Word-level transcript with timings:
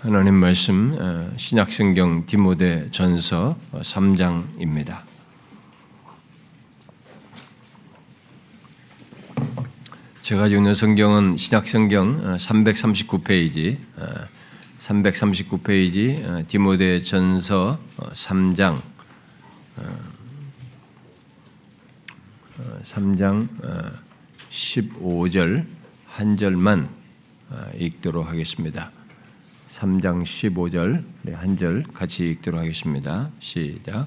하나님 0.00 0.34
말씀 0.34 0.96
어, 0.96 1.28
신약성경 1.36 2.26
디모데 2.26 2.88
전서 2.92 3.58
3장입니다. 3.72 5.00
제가 10.22 10.42
가지고 10.42 10.60
있는 10.60 10.76
성경은 10.76 11.36
신약성경 11.36 12.36
339페이지, 12.36 13.76
339페이지 14.78 16.46
디모데 16.46 17.00
전서 17.00 17.80
3장, 17.96 18.80
3장 22.84 23.48
15절 24.48 25.66
한 26.06 26.36
절만 26.36 26.88
읽도록 27.80 28.28
하겠습니다. 28.28 28.92
3장 29.68 30.22
15절 30.22 31.04
한 31.34 31.56
절 31.56 31.82
같이 31.92 32.30
읽도록 32.30 32.60
하겠습니다. 32.60 33.30
시작. 33.40 34.06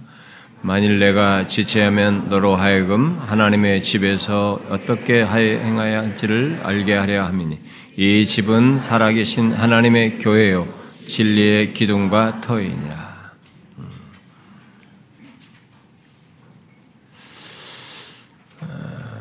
만일 0.62 1.00
내가 1.00 1.48
지체하면 1.48 2.30
너로 2.30 2.56
하여금 2.56 3.18
하나님의 3.20 3.84
집에서 3.84 4.62
어떻게 4.70 5.26
행하야 5.26 6.02
할지를 6.02 6.62
알게 6.64 6.94
하려 6.94 7.26
함이니 7.26 7.60
이 7.98 8.26
집은 8.26 8.80
살아계신 8.80 9.54
하나님의 9.54 10.20
교회요 10.20 10.68
진리의 11.08 11.74
기둥과 11.74 12.42
터이니라. 12.42 13.32
음. 13.80 13.90
어, 18.62 18.68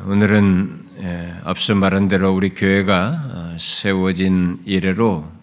오늘은 0.07 0.81
예, 1.01 1.33
앞서 1.43 1.73
말한 1.73 2.07
대로 2.07 2.31
우리 2.31 2.49
교회가 2.51 3.23
어, 3.33 3.57
세워진 3.59 4.59
이래로 4.65 5.40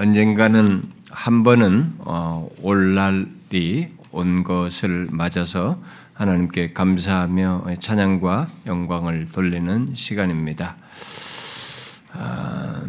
언젠가는 0.00 0.82
한 1.10 1.42
번은 1.42 1.92
어, 1.98 2.48
올 2.62 2.94
날이 2.94 3.88
온 4.12 4.42
것을 4.44 5.08
맞아서 5.10 5.78
하나님께 6.14 6.72
감사하며 6.72 7.66
찬양과 7.78 8.48
영광을 8.66 9.26
돌리는 9.30 9.90
시간입니다. 9.94 10.76
아, 12.14 12.82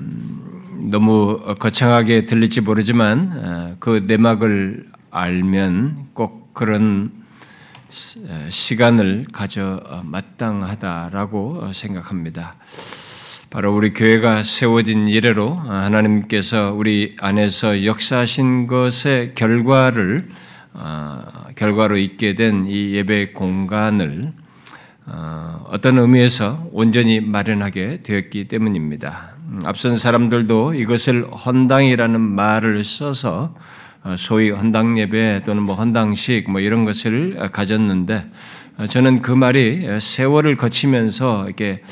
너무 0.90 1.54
거창하게 1.60 2.28
들릴지 2.28 2.62
모르지만 2.62 3.32
아, 3.44 3.76
그 3.80 4.06
내막을 4.08 4.90
알면 5.10 6.12
꼭 6.14 6.54
그런 6.54 7.12
시간을 7.90 9.28
가져 9.34 9.84
마땅하다라고 10.06 11.74
생각합니다. 11.74 12.56
바로 13.52 13.76
우리 13.76 13.94
교회가 13.94 14.44
세워진 14.44 15.10
이래로 15.10 15.54
하나님께서 15.56 16.74
우리 16.74 17.18
안에서 17.20 17.84
역사하신 17.84 18.68
것의 18.68 19.34
결과를 19.36 20.30
어, 20.74 21.22
결과로 21.58 21.98
있게 21.98 22.34
된 22.34 22.66
이 22.66 22.94
예배 22.94 23.34
공간을 23.34 24.32
어, 25.06 25.66
어떤 25.70 25.98
의미에서 25.98 26.70
온전히 26.72 27.20
마련하게 27.20 28.04
되었기 28.04 28.48
때문입니다. 28.48 29.32
음, 29.50 29.60
앞선 29.66 29.98
사람들도 29.98 30.76
이것을 30.76 31.28
헌당이라는 31.30 32.22
말을 32.22 32.86
써서 32.86 33.54
어, 34.06 34.16
소위 34.18 34.50
헌당 34.50 34.98
예배 34.98 35.42
또는 35.46 35.64
뭐 35.64 35.76
헌당식 35.76 36.50
뭐 36.50 36.62
이런 36.62 36.86
것을 36.86 37.50
가졌는데 37.52 38.28
저는 38.90 39.22
그 39.22 39.34
말이 39.34 39.86
세월을 40.00 40.56
거치면서 40.56 41.48
이렇게 41.48 41.84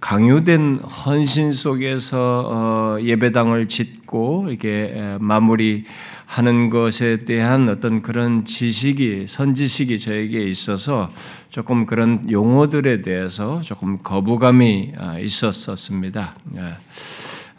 강요된 0.00 0.78
헌신 0.78 1.52
속에서 1.52 2.44
어, 2.46 2.98
예배당을 3.02 3.68
짓고 3.68 4.46
이렇게 4.48 5.16
마무리하는 5.18 6.70
것에 6.70 7.24
대한 7.24 7.68
어떤 7.68 8.02
그런 8.02 8.44
지식이 8.44 9.26
선지식이 9.26 9.98
저에게 9.98 10.48
있어서 10.48 11.10
조금 11.50 11.86
그런 11.86 12.30
용어들에 12.30 13.02
대해서 13.02 13.60
조금 13.60 13.98
거부감이 14.02 14.92
아, 14.96 15.18
있었었습니다. 15.18 16.36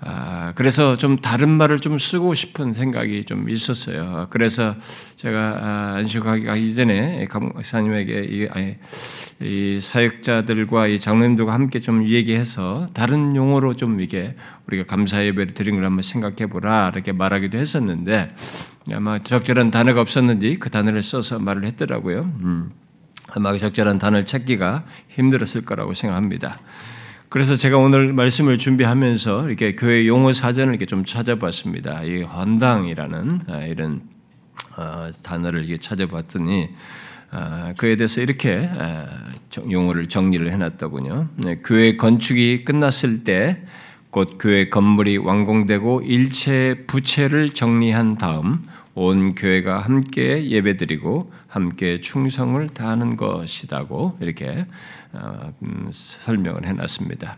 예. 0.05 0.09
아, 0.09 0.53
그래서 0.55 0.95
좀 0.97 1.17
다른 1.17 1.49
말을 1.49 1.79
좀 1.79 1.97
쓰고 1.97 2.33
싶은 2.33 2.73
생각이 2.73 3.25
좀 3.25 3.49
있었어요. 3.49 4.27
그래서 4.29 4.75
제가 5.17 5.39
아, 5.39 5.93
안식하기 5.97 6.73
전에 6.73 7.25
강사님에게 7.25 8.27
이, 8.29 8.47
아니, 8.51 8.77
이 9.41 9.79
사역자들과 9.81 10.87
이 10.87 10.99
장로님들과 10.99 11.53
함께 11.53 11.79
좀 11.79 12.07
얘기해서 12.07 12.87
다른 12.93 13.35
용어로 13.35 13.75
좀 13.75 14.01
이게 14.01 14.35
우리가 14.67 14.85
감사 14.85 15.23
예배를 15.23 15.53
드린 15.53 15.75
걸 15.75 15.85
한번 15.85 16.01
생각해 16.01 16.47
보라 16.47 16.91
이렇게 16.93 17.11
말하기도 17.11 17.57
했었는데 17.57 18.29
아마 18.91 19.19
적절한 19.19 19.71
단어가 19.71 20.01
없었는지 20.01 20.57
그 20.59 20.69
단어를 20.69 21.01
써서 21.03 21.39
말을 21.39 21.65
했더라고요. 21.65 22.21
음. 22.41 22.71
아마 23.31 23.55
적절한 23.57 23.99
단어를 23.99 24.25
찾기가 24.25 24.85
힘들었을 25.09 25.61
거라고 25.65 25.93
생각합니다. 25.93 26.57
그래서 27.29 27.55
제가 27.55 27.77
오늘 27.77 28.11
말씀을 28.11 28.57
준비하면서 28.57 29.47
이렇게 29.47 29.75
교회 29.75 30.07
용어 30.07 30.33
사전을 30.33 30.73
이렇게 30.73 30.87
좀 30.87 31.05
찾아봤습니다. 31.05 32.03
이 32.03 32.23
헌당이라는 32.23 33.41
아, 33.47 33.57
이런 33.59 34.01
어, 34.75 35.09
단어를 35.21 35.65
이렇게 35.65 35.77
찾아봤더니 35.77 36.69
아, 37.29 37.73
그에 37.77 37.95
대해서 37.95 38.21
이렇게 38.21 38.67
아, 38.75 39.05
용어를 39.69 40.09
정리를 40.09 40.51
해놨더군요. 40.51 41.27
네, 41.35 41.61
교회 41.63 41.95
건축이 41.97 42.65
끝났을 42.65 43.23
때 43.23 43.63
곧 44.11 44.37
교회 44.39 44.69
건물이 44.69 45.17
완공되고 45.17 46.01
일체 46.01 46.83
부채를 46.87 47.51
정리한 47.51 48.17
다음 48.17 48.65
온 48.95 49.35
교회가 49.35 49.79
함께 49.79 50.49
예배드리고 50.49 51.31
함께 51.47 51.99
충성을 51.99 52.67
다하는 52.69 53.17
것이라고 53.17 54.17
이렇게 54.19 54.65
설명을 55.91 56.65
해놨습니다. 56.65 57.37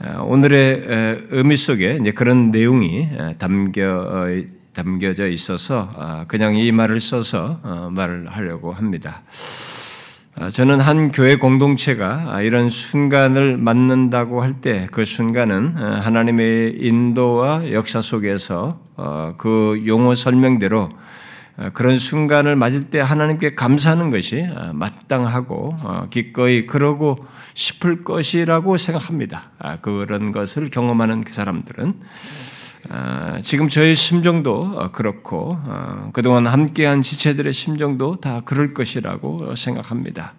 어, 0.00 0.22
오늘의 0.24 0.82
의미 1.30 1.56
속에 1.56 1.98
이제 2.00 2.10
그런 2.12 2.50
내용이 2.50 3.08
담겨 3.38 4.28
담겨져 4.74 5.26
있어서 5.28 5.90
아, 5.96 6.24
그냥 6.28 6.54
이 6.54 6.70
말을 6.70 7.00
써서 7.00 7.58
어, 7.62 7.88
말을 7.90 8.28
하려고 8.28 8.72
합니다. 8.72 9.22
아, 10.34 10.50
저는 10.50 10.80
한 10.80 11.10
교회 11.12 11.36
공동체가 11.36 12.42
이런 12.42 12.68
순간을 12.68 13.56
맞는다고 13.56 14.42
할 14.42 14.60
때 14.60 14.86
그 14.92 15.06
순간은 15.06 15.76
하나님의 15.76 16.76
인도와 16.78 17.72
역사 17.72 18.02
속에서 18.02 18.78
그 19.38 19.82
용어 19.86 20.14
설명대로 20.14 20.90
어, 20.90 20.90
그런 21.72 21.96
순간을 21.96 22.54
맞을 22.54 22.90
때 22.90 23.00
하나님께 23.00 23.54
감사하는 23.54 24.10
것이 24.10 24.42
어, 24.42 24.72
마땅하고 24.74 25.76
어, 25.84 26.06
기꺼이 26.10 26.66
그러고 26.66 27.24
싶을 27.54 28.04
것이라고 28.04 28.76
생각합니다. 28.76 29.50
아, 29.58 29.76
그런 29.76 30.32
것을 30.32 30.68
경험하는 30.68 31.24
그 31.24 31.32
사람들은 31.32 31.94
지금 33.42 33.68
저의 33.68 33.96
심정도 33.96 34.92
그렇고 34.92 35.58
그동안 36.12 36.46
함께한 36.46 37.02
지체들의 37.02 37.52
심정도 37.52 38.14
다 38.14 38.42
그럴 38.44 38.74
것이라고 38.74 39.56
생각합니다. 39.56 40.34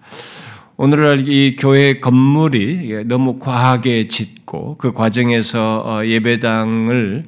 오늘날 0.77 1.27
이 1.27 1.55
교회 1.57 1.99
건물이 1.99 3.03
너무 3.07 3.39
과하게 3.39 4.07
짓고 4.07 4.77
그 4.77 4.93
과정에서 4.93 6.07
예배당을 6.07 7.25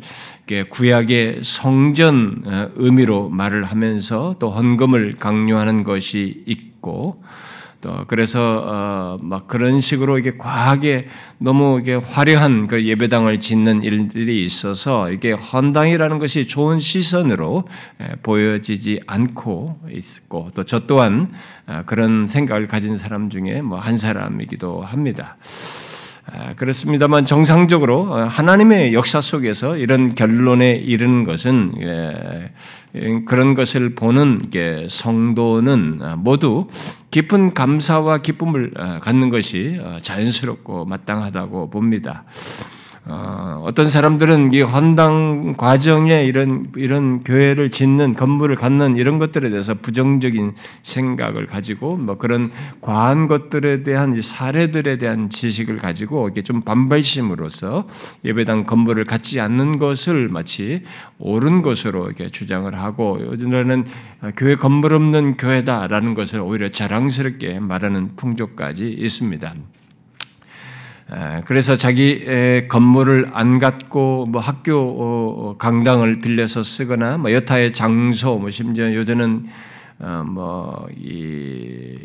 구약의 0.70 1.42
성전 1.44 2.44
어, 2.46 2.70
의미로 2.76 3.30
말을 3.30 3.64
하면서 3.64 4.36
또 4.40 4.50
헌금을 4.50 5.16
강요하는 5.18 5.84
것이 5.84 6.44
있고 6.48 7.22
또 7.82 8.04
그래서 8.08 9.18
어막 9.22 9.48
그런 9.48 9.80
식으로 9.80 10.18
이게 10.18 10.38
과하게 10.38 11.08
너무 11.38 11.80
이게 11.80 11.96
화려한 11.96 12.68
그 12.68 12.84
예배당을 12.84 13.40
짓는 13.40 13.84
일들이 13.84 14.44
있어서 14.44 15.10
이게 15.12 15.32
헌당이라는 15.32 16.20
것이 16.20 16.46
좋은 16.46 16.80
시선으로 16.80 17.64
보여지지 18.24 19.00
않고 19.08 19.80
있고 19.94 20.52
또 20.56 20.64
저 20.64 20.80
또한 20.88 21.32
어, 21.68 21.84
그런 21.86 22.28
생각을 22.28 22.68
가진 22.68 22.98
사람 22.98 23.30
중에 23.30 23.62
뭐 23.62 23.80
한 23.80 23.98
사람이기도 23.98 24.82
합니다. 24.82 25.38
아, 26.32 26.54
그렇습니다만 26.56 27.26
정상적으로 27.26 28.02
어, 28.12 28.24
하나님의 28.26 28.94
역사 28.94 29.22
속에서 29.22 29.78
이런 29.78 30.16
결론에 30.16 30.72
이르는 30.72 31.24
것은 31.24 31.74
예, 31.82 32.52
그런 33.26 33.54
것을 33.54 33.96
보는 33.96 34.42
성도는 34.90 36.00
아, 36.02 36.16
모두 36.16 36.68
깊은 37.12 37.54
감사와 37.54 38.20
기쁨을 38.20 38.72
아, 38.78 39.00
갖는 39.00 39.30
것이 39.30 39.80
어, 39.82 39.98
자연스럽고 40.02 40.86
마땅하다고 40.86 41.70
봅니다. 41.70 42.24
어, 43.12 43.64
어떤 43.66 43.88
사람들은 43.88 44.54
이 44.54 44.62
헌당 44.62 45.56
과정에 45.58 46.24
이런 46.26 46.72
이런 46.76 47.24
교회를 47.24 47.70
짓는 47.70 48.14
건물을 48.14 48.56
갖는 48.56 48.98
이런 48.98 49.18
것들에 49.18 49.50
대해서 49.50 49.74
부정적인 49.74 50.54
생각을 50.84 51.48
가지고 51.48 51.98
뭐 51.98 52.18
그런 52.18 52.52
과한 52.82 53.28
것들에 53.28 53.82
대한 53.82 54.22
사례들에 54.22 54.98
대한 54.98 55.32
지식을 55.32 55.78
가지고 55.78 56.30
이게 56.30 56.44
좀 56.44 56.62
반발심으로써 56.62 57.88
예배당 58.26 58.66
건물을 58.66 59.06
갖지 59.06 59.40
않는 59.40 59.80
것을 59.80 60.30
마치 60.30 60.84
옳은 61.18 61.64
것으로 61.64 62.06
이렇게 62.06 62.30
주장을 62.30 62.72
하고 62.78 63.20
요즘에는 63.20 63.86
교회 64.38 64.56
건물 64.56 64.94
없는 64.94 65.38
교회다라는 65.38 66.14
것을 66.14 66.42
오히려 66.42 66.70
자랑스럽게 66.70 67.60
말하는 67.60 68.16
풍조까지 68.16 68.88
있습니다. 68.88 69.54
그래서 71.46 71.76
자기 71.76 72.68
건물을 72.68 73.30
안 73.34 73.58
갖고 73.58 74.28
뭐 74.28 74.40
학교 74.40 74.76
어, 74.76 75.50
어, 75.50 75.58
강당을 75.58 76.22
빌려서 76.22 76.62
쓰거나 76.62 77.18
뭐 77.18 77.32
여타의 77.32 77.74
장소 77.74 78.38
뭐 78.38 78.50
심지어 78.52 78.94
요새는 78.94 79.48
어, 80.00 80.24
뭐이 80.26 81.96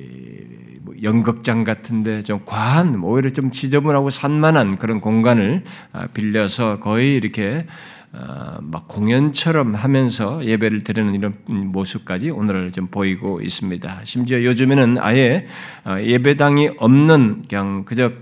뭐 0.82 0.94
연극장 1.02 1.64
같은데 1.64 2.22
좀 2.22 2.40
과한 2.44 2.98
뭐 2.98 3.12
오히려 3.12 3.30
좀 3.30 3.50
지저분하고 3.50 4.10
산만한 4.10 4.78
그런 4.78 5.00
공간을 5.00 5.64
아, 5.92 6.06
빌려서 6.08 6.80
거의 6.80 7.14
이렇게 7.14 7.66
어, 8.12 8.58
막 8.62 8.88
공연처럼 8.88 9.74
하면서 9.74 10.44
예배를 10.44 10.82
드리는 10.82 11.14
이런 11.14 11.34
모습까지 11.46 12.30
오늘 12.30 12.70
좀 12.70 12.86
보이고 12.86 13.40
있습니다. 13.40 14.00
심지어 14.04 14.42
요즘에는 14.44 14.98
아예 14.98 15.46
어, 15.84 15.98
예배당이 16.00 16.70
없는 16.78 17.44
그냥 17.48 17.84
그저 17.84 18.12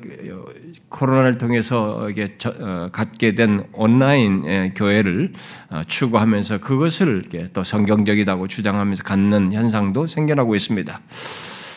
코로나를 0.92 1.38
통해서 1.38 2.08
이게 2.10 2.36
어, 2.60 2.88
갖게 2.92 3.34
된 3.34 3.64
온라인 3.72 4.44
예, 4.46 4.72
교회를 4.76 5.32
추구하면서 5.86 6.58
그것을 6.58 7.24
또 7.52 7.64
성경적이다고 7.64 8.46
주장하면서 8.46 9.02
갖는 9.02 9.52
현상도 9.52 10.06
생겨나고 10.06 10.54
있습니다. 10.54 11.00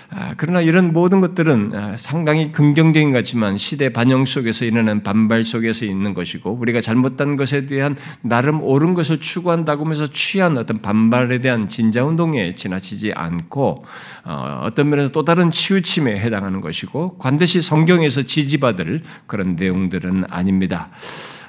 아, 0.10 0.34
그러나 0.38 0.62
이런 0.62 0.94
모든 0.94 1.20
것들은 1.20 1.72
아, 1.74 1.98
상당히 1.98 2.52
긍정적인 2.52 3.12
것 3.12 3.18
같지만 3.20 3.58
시대 3.58 3.90
반영 3.90 4.26
속에서 4.26 4.66
일어나는 4.66 5.04
반발 5.04 5.44
속에서 5.44 5.86
있는 5.86 6.14
것이고 6.14 6.58
우리가 6.60 6.82
잘못된 6.82 7.36
것에 7.36 7.66
대한 7.66 7.96
나름 8.22 8.62
옳은 8.62 8.94
것을 8.94 9.20
추구한다고 9.20 9.86
하면서 9.86 10.08
취한 10.08 10.58
어떤 10.58 10.82
반발에 10.82 11.40
대한 11.40 11.68
진자운동에 11.70 12.54
지나치지 12.54 13.14
않고 13.14 13.80
어, 14.26 14.62
어떤 14.64 14.90
면에서 14.90 15.10
또 15.10 15.26
다른 15.26 15.52
치우침에 15.52 16.20
해당하는 16.20 16.62
것이고 16.62 17.18
반드시 17.18 17.62
성경에서 17.62 18.24
지지받을 18.24 19.02
그런 19.28 19.56
내용들은 19.56 20.26
아닙니다. 20.30 20.90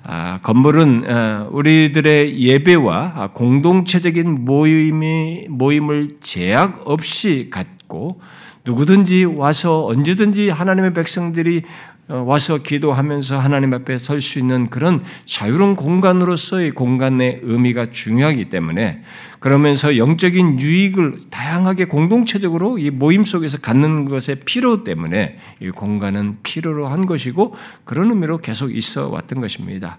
아, 0.09 0.39
건물은 0.43 1.05
어, 1.09 1.49
우리들의 1.51 2.41
예배와 2.41 3.31
공동체적인 3.35 4.45
모임이 4.45 5.47
모임을 5.49 6.11
제약 6.21 6.83
없이 6.85 7.49
갖고 7.51 8.21
누구든지 8.67 9.25
와서 9.25 9.87
언제든지 9.87 10.51
하나님의 10.51 10.93
백성들이 10.93 11.63
어, 12.09 12.23
와서 12.25 12.59
기도하면서 12.59 13.37
하나님 13.37 13.75
앞에 13.75 13.99
설 13.99 14.21
수 14.21 14.39
있는 14.39 14.71
그런 14.71 15.03
자유로운 15.25 15.75
공간으로서의 15.75 16.71
공간의 16.71 17.41
의미가 17.43 17.91
중요하기 17.91 18.49
때문에 18.49 19.03
그러면서 19.41 19.97
영적인 19.97 20.61
유익을 20.61 21.19
다양하게 21.31 21.87
공동체적으로 21.87 22.79
이 22.79 22.91
모임 22.91 23.25
속에서 23.25 23.59
갖는 23.59 24.05
것의 24.05 24.43
필요 24.45 24.85
때문에 24.85 25.39
이 25.61 25.71
공간은 25.71 26.39
필요로 26.45 26.87
한 26.87 27.07
것이고 27.07 27.57
그런 27.85 28.11
의미로 28.11 28.39
계속 28.39 28.75
있어 28.75 29.09
왔던 29.09 29.41
것입니다. 29.41 29.99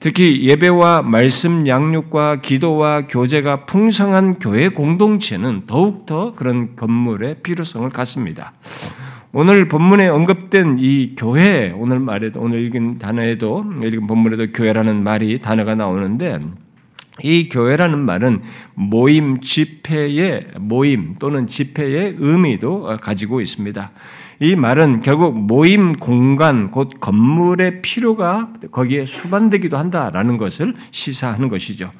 특히 0.00 0.44
예배와 0.44 1.02
말씀 1.02 1.66
양육과 1.66 2.36
기도와 2.36 3.02
교제가 3.06 3.66
풍성한 3.66 4.38
교회 4.38 4.70
공동체는 4.70 5.64
더욱더 5.66 6.34
그런 6.34 6.74
건물의 6.74 7.42
필요성을 7.42 7.90
갖습니다. 7.90 8.54
오늘 9.32 9.68
본문에 9.68 10.08
언급된 10.08 10.78
이 10.80 11.14
교회, 11.16 11.74
오늘 11.78 12.00
말에도, 12.00 12.40
오늘 12.40 12.64
읽은 12.64 12.98
단어에도, 12.98 13.62
읽은 13.84 14.06
본문에도 14.06 14.52
교회라는 14.52 15.04
말이, 15.04 15.38
단어가 15.38 15.74
나오는데, 15.74 16.40
이 17.22 17.50
교회라는 17.50 17.98
말은 17.98 18.40
모임, 18.74 19.40
집회의 19.40 20.46
모임 20.58 21.16
또는 21.18 21.46
집회의 21.46 22.16
의미도 22.18 22.96
가지고 23.02 23.42
있습니다. 23.42 23.90
이 24.42 24.56
말은 24.56 25.02
결국 25.02 25.38
모임 25.38 25.92
공간, 25.92 26.70
곧 26.70 26.94
건물의 26.98 27.82
필요가 27.82 28.50
거기에 28.72 29.04
수반되기도 29.04 29.76
한다라는 29.76 30.38
것을 30.38 30.74
시사하는 30.90 31.50
것이죠. 31.50 31.92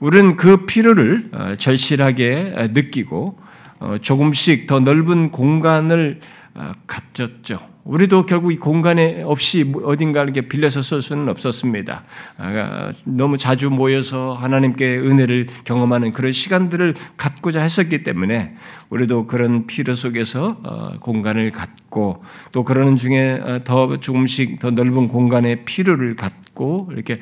우리는 0.00 0.34
그 0.34 0.66
필요를 0.66 1.30
어, 1.32 1.54
절실하게 1.56 2.70
느끼고 2.72 3.38
어, 3.78 3.96
조금씩 4.00 4.66
더 4.66 4.80
넓은 4.80 5.30
공간을 5.30 6.18
어, 6.54 6.72
갖졌죠. 6.88 7.60
우리도 7.84 8.24
결국 8.24 8.52
이 8.52 8.56
공간에 8.56 9.22
없이 9.22 9.70
어딘가 9.84 10.22
이렇게 10.22 10.42
빌려서 10.42 10.80
쓸 10.80 11.02
수는 11.02 11.28
없었습니다. 11.28 12.02
아, 12.38 12.90
너무 13.04 13.36
자주 13.36 13.68
모여서 13.68 14.32
하나님께 14.32 14.98
은혜를 14.98 15.48
경험하는 15.64 16.12
그런 16.12 16.32
시간들을 16.32 16.94
갖고자 17.16 17.60
했었기 17.60 18.02
때문에 18.02 18.54
우리도 18.88 19.26
그런 19.26 19.66
필요 19.66 19.94
속에서 19.94 20.56
어, 20.62 20.98
공간을 21.00 21.50
갖고 21.50 22.22
또 22.52 22.64
그러는 22.64 22.96
중에 22.96 23.40
어, 23.42 23.60
더 23.64 23.98
조금씩 23.98 24.60
더 24.60 24.70
넓은 24.70 25.08
공간의 25.08 25.64
필요를 25.64 26.16
갖고 26.16 26.88
이렇게 26.92 27.20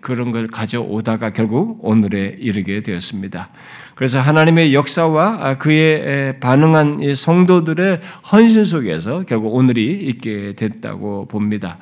그런 0.00 0.32
걸 0.32 0.48
가져오다가 0.48 1.32
결국 1.32 1.78
오늘에 1.84 2.36
이르게 2.38 2.82
되었습니다. 2.82 3.50
그래서 3.98 4.20
하나님의 4.20 4.74
역사와 4.74 5.54
그에 5.54 6.38
반응한 6.38 7.16
성도들의 7.16 8.00
헌신 8.30 8.64
속에서 8.64 9.24
결국 9.26 9.56
오늘이 9.56 9.90
있게 9.90 10.54
됐다고 10.54 11.26
봅니다. 11.26 11.78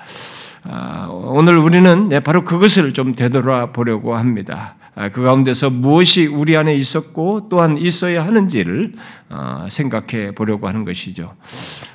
아, 0.63 1.09
오늘 1.11 1.59
우리는 1.59 2.09
바로 2.25 2.43
그것을 2.43 2.95
좀 2.95 3.15
되돌아보려고 3.15 4.17
합니다. 4.17 4.77
아, 4.95 5.11
그 5.11 5.23
가운데서 5.25 5.69
무엇이 5.69 6.25
우리 6.27 6.57
안에 6.57 6.75
있었고 6.75 7.49
또한 7.51 7.77
있어야 7.77 8.25
하는지를 8.25 8.95
어, 9.29 9.67
생각해 9.69 10.35
보려고 10.35 10.69
하는 10.69 10.87
것이죠. 10.87 11.35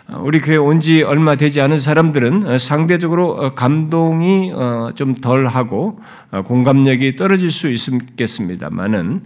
어, 0.08 0.22
우리 0.24 0.40
교회 0.40 0.56
온 0.56 0.82
지 0.82 1.02
얼마 1.02 1.34
되지 1.34 1.62
않은 1.62 1.80
사람들은 1.80 2.46
어, 2.46 2.58
상대적으로 2.60 3.56
감동이 3.56 4.54
좀 4.94 5.16
덜하고 5.16 6.00
공감력이 6.46 7.16
떨어질 7.16 7.52
수 7.52 7.70
있겠습니다만은 7.70 9.26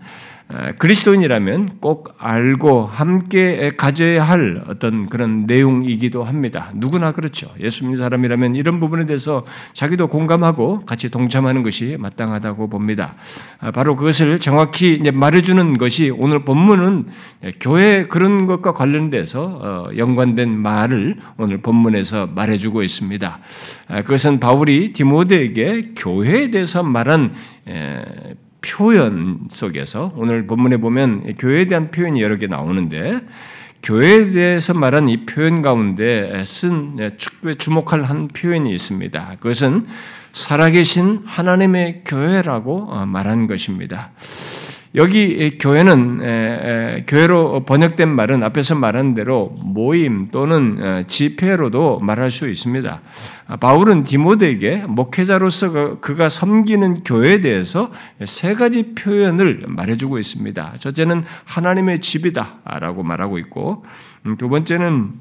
그리스도인이라면 0.78 1.80
꼭 1.82 2.16
알고 2.20 2.84
함께 2.84 3.72
가져야 3.76 4.24
할 4.24 4.64
어떤 4.68 5.08
그런 5.08 5.48
내용이기도 5.48 6.24
합니다. 6.24 6.72
누구나 6.76 7.12
그렇죠. 7.14 7.50
예수 7.60 7.84
믿는 7.84 7.98
사람이라면 7.98 8.56
이런 8.56 8.80
부분에 8.80 9.06
대해서 9.06 9.44
자기도 9.74 10.08
공감하고 10.08 10.82
같이 10.82 11.10
동참하는 11.10 11.64
것이 11.64 11.98
마땅하다고 12.00 12.70
봅니다. 12.70 13.16
아, 13.60 13.72
바로 13.72 13.96
그것을 13.96 14.40
정확히 14.40 15.02
말해주는 15.12 15.74
것이 15.80 16.12
오늘 16.16 16.46
본문은 16.46 17.08
교회 17.60 18.06
그런 18.06 18.46
것과 18.46 18.74
관련돼서 18.74 19.60
어, 19.62 19.98
연관된 19.98 20.50
말을 20.50 21.16
오늘 21.38 21.58
본문에서 21.58 22.28
말해주고 22.28 22.84
있습니다. 22.84 23.40
아, 23.88 24.02
그것은 24.04 24.40
바울이 24.40 24.94
디모데에게 24.94 25.94
교회에 25.98 26.52
대해서 26.52 26.84
말한 26.84 27.34
표현 28.65 29.48
속에서 29.50 30.13
오늘 30.15 30.48
본문에 30.48 30.77
보면 30.77 31.36
교회에 31.38 31.65
대한 31.65 31.91
표현이 31.91 32.22
여러 32.22 32.36
개 32.36 32.48
나오는데 32.48 33.22
교회에 33.84 34.31
대해서 34.31 34.74
말한 34.74 35.07
이 35.10 35.25
표현 35.25 35.62
가운데 35.62 36.43
쓴 36.45 36.98
주목할 37.57 38.03
한 38.03 38.27
표현이 38.29 38.72
있습니다. 38.72 39.36
그것은 39.39 39.86
살아계신 40.34 41.22
하나님의 41.25 42.01
교회라고 42.05 42.88
어, 42.89 43.05
말한 43.05 43.48
것입니다. 43.48 44.12
여기 44.96 45.58
교회는 45.58 47.04
교회로 47.06 47.66
번역된 47.66 48.10
말은 48.10 48.44
앞에서 48.44 48.75
말한 48.75 49.14
대로 49.14 49.46
모임 49.62 50.30
또는 50.32 50.78
어, 50.80 51.04
집회로도 51.06 52.00
말할 52.00 52.32
수 52.32 52.48
있습니다. 52.50 53.02
아, 53.48 53.56
바울은 53.58 54.04
디모데에게 54.04 54.86
목회자로서 54.88 55.72
그, 55.72 56.00
그가 56.00 56.30
섬기는 56.30 57.04
교회에 57.04 57.42
대해서 57.42 57.92
세 58.25 58.54
가지 58.54 58.94
표현을 58.96 59.66
말해주고 59.68 60.18
있습니다. 60.18 60.75
첫째는 60.80 61.24
하나님의 61.44 62.00
집이다라고 62.00 63.04
말하고 63.04 63.38
있고, 63.40 63.84
음, 64.25 64.38
두 64.38 64.50
번째는 64.50 65.12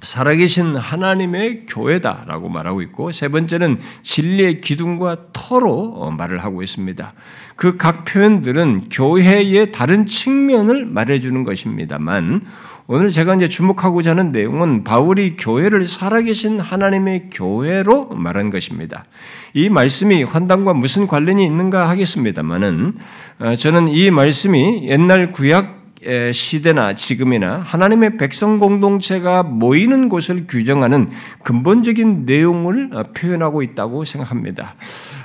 살아계신 0.00 0.76
하나님의 0.76 1.66
교회다라고 1.66 2.48
말하고 2.48 2.80
있고 2.82 3.12
세 3.12 3.28
번째는 3.28 3.78
진리의 4.02 4.60
기둥과 4.60 5.16
터로 5.32 5.94
어, 5.96 6.10
말을 6.10 6.44
하고 6.44 6.62
있습니다. 6.62 7.12
그 7.56 7.76
각 7.80 8.04
표현들은 8.04 8.90
교회의 8.90 9.72
다른 9.72 10.04
측면을 10.04 10.84
말해주는 10.84 11.44
것입니다만 11.44 12.42
오늘 12.86 13.10
제가 13.10 13.34
이제 13.36 13.48
주목하고자 13.48 14.10
하는 14.10 14.32
내용은 14.32 14.84
바울이 14.84 15.36
교회를 15.36 15.86
살아계신 15.86 16.60
하나님의 16.60 17.30
교회로 17.32 18.10
말한 18.10 18.50
것입니다. 18.50 19.04
이 19.54 19.68
말씀이 19.68 20.24
환단과 20.24 20.74
무슨 20.74 21.06
관련이 21.06 21.44
있는가 21.44 21.88
하겠습니다만은 21.88 22.94
어, 23.38 23.54
저는 23.56 23.88
이 23.88 24.10
말씀이 24.10 24.86
옛날 24.88 25.32
구약 25.32 25.79
시대나 26.32 26.94
지금이나 26.94 27.58
하나님의 27.58 28.16
백성 28.16 28.58
공동체가 28.58 29.42
모이는 29.42 30.08
곳을 30.08 30.46
규정하는 30.46 31.10
근본적인 31.42 32.24
내용을 32.24 32.90
어, 32.92 33.02
표현하고 33.14 33.62
있다고 33.62 34.04
생각합니다. 34.04 34.74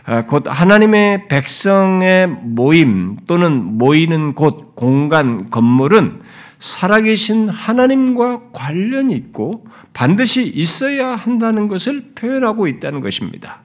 아, 0.05 0.25
곧 0.25 0.43
하나님의 0.47 1.27
백성의 1.27 2.27
모임 2.27 3.17
또는 3.27 3.77
모이는 3.77 4.35
곳, 4.35 4.75
공간, 4.75 5.49
건물은 5.49 6.21
살아계신 6.59 7.49
하나님과 7.49 8.51
관련이 8.51 9.13
있고 9.13 9.65
반드시 9.93 10.45
있어야 10.45 11.15
한다는 11.15 11.67
것을 11.67 12.13
표현하고 12.15 12.67
있다는 12.67 13.01
것입니다. 13.01 13.64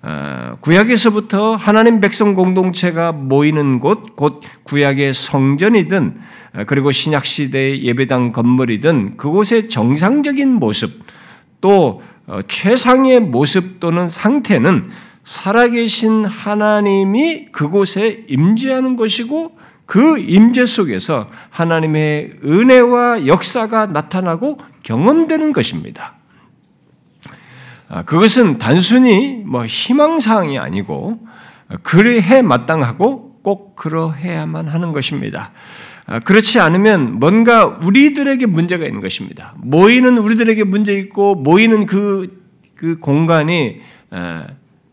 어, 0.00 0.56
구약에서부터 0.60 1.56
하나님 1.56 2.00
백성 2.00 2.34
공동체가 2.34 3.10
모이는 3.12 3.80
곳, 3.80 4.14
곧 4.14 4.40
구약의 4.62 5.12
성전이든 5.12 6.20
어, 6.54 6.64
그리고 6.66 6.92
신약 6.92 7.24
시대의 7.24 7.82
예배당 7.82 8.32
건물이든 8.32 9.16
그곳의 9.16 9.68
정상적인 9.68 10.52
모습 10.52 11.02
또 11.60 12.00
어, 12.26 12.40
최상의 12.46 13.20
모습 13.20 13.80
또는 13.80 14.08
상태는 14.08 14.88
살아계신 15.24 16.24
하나님이 16.24 17.46
그곳에 17.52 18.24
임재하는 18.28 18.96
것이고 18.96 19.58
그 19.84 20.18
임재 20.18 20.66
속에서 20.66 21.28
하나님의 21.50 22.32
은혜와 22.44 23.26
역사가 23.26 23.86
나타나고 23.86 24.58
경험되는 24.82 25.52
것입니다. 25.52 26.17
아, 27.88 28.02
그것은 28.02 28.58
단순히 28.58 29.42
뭐 29.46 29.64
희망사항이 29.66 30.58
아니고 30.58 31.18
그래해 31.82 32.42
마땅하고 32.42 33.40
꼭 33.42 33.76
그러해야만 33.76 34.68
하는 34.68 34.92
것입니다. 34.92 35.52
아, 36.06 36.18
그렇지 36.20 36.60
않으면 36.60 37.18
뭔가 37.18 37.66
우리들에게 37.66 38.46
문제가 38.46 38.86
있는 38.86 39.00
것입니다. 39.00 39.54
모이는 39.58 40.18
우리들에게 40.18 40.64
문제 40.64 40.94
있고 40.94 41.34
모이는 41.34 41.86
그, 41.86 42.42
그 42.74 42.98
공간이 42.98 43.80
아, 44.10 44.46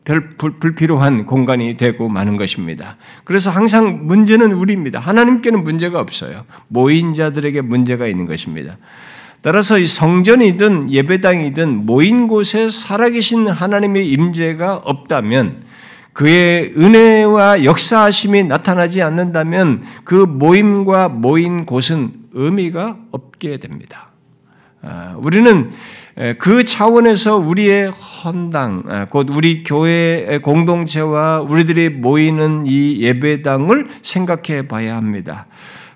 별 0.05 0.37
불 0.37 0.75
필요한 0.75 1.25
공간이 1.25 1.77
되고 1.77 2.07
마는 2.07 2.37
것입니다. 2.37 2.97
그래서 3.23 3.49
항상 3.49 4.05
문제는 4.05 4.53
우리입니다. 4.53 4.99
하나님께는 4.99 5.63
문제가 5.63 5.99
없어요. 5.99 6.45
모인 6.67 7.13
자들에게 7.13 7.61
문제가 7.61 8.05
있는 8.07 8.27
것입니다. 8.27 8.77
따라서 9.45 9.77
이 9.77 9.85
성전이든 9.85 10.89
예배당이든 10.89 11.85
모인 11.85 12.27
곳에 12.27 12.67
살아계신 12.67 13.47
하나님의 13.47 14.09
임재가 14.09 14.77
없다면 14.77 15.65
그의 16.13 16.73
은혜와 16.75 17.63
역사하심이 17.63 18.45
나타나지 18.45 19.03
않는다면 19.03 19.83
그 20.03 20.15
모임과 20.15 21.09
모인 21.09 21.67
곳은 21.67 22.13
의미가 22.33 22.97
없게 23.11 23.57
됩니다. 23.57 24.09
아, 24.81 25.15
우리는 25.19 25.69
그 26.39 26.63
차원에서 26.63 27.37
우리의 27.37 27.91
헌당, 27.91 28.83
아, 28.87 29.05
곧 29.05 29.29
우리 29.29 29.61
교회 29.61 30.39
공동체와 30.41 31.41
우리들이 31.41 31.89
모이는 31.89 32.63
이 32.65 32.99
예배당을 32.99 33.89
생각해 34.01 34.67
봐야 34.67 34.95
합니다. 34.95 35.45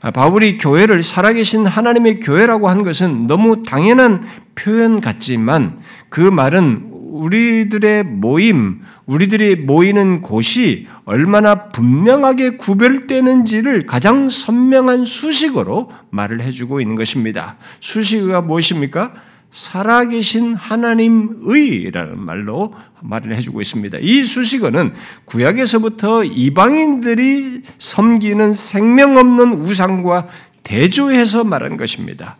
아, 0.02 0.12
바울이 0.12 0.58
교회를 0.58 1.04
살아계신 1.04 1.66
하나님의 1.66 2.22
교회라고 2.22 2.70
한 2.70 2.84
것은 2.84 3.28
너무 3.28 3.64
당연한 3.64 4.22
표현 4.56 5.02
같지만 5.02 5.80
그 6.10 6.22
말은 6.22 6.90
우리들의 6.92 8.04
모임, 8.04 8.82
우리들이 9.06 9.58
모이는 9.58 10.22
곳이 10.22 10.88
얼마나 11.04 11.70
분명하게 11.70 12.58
구별되는지를 12.58 13.86
가장 13.88 14.30
선명한 14.30 15.06
수식어로 15.06 15.90
말을 16.12 16.42
해주고 16.44 16.80
있는 16.80 16.96
것입니다. 16.96 17.58
수식어가 17.82 18.42
무엇입니까? 18.42 19.14
살아계신 19.52 20.54
하나님의라는 20.56 22.20
말로 22.20 22.74
말을 23.02 23.36
해주고 23.36 23.62
있습니다. 23.62 23.98
이 24.02 24.24
수식어는 24.24 24.94
구약에서부터 25.26 26.24
이방인들이 26.24 27.64
섬기는 27.78 28.54
생명 28.54 29.18
없는 29.18 29.66
우상과 29.66 30.28
대조해서 30.64 31.44
말한 31.44 31.78
것입니다. 31.78 32.38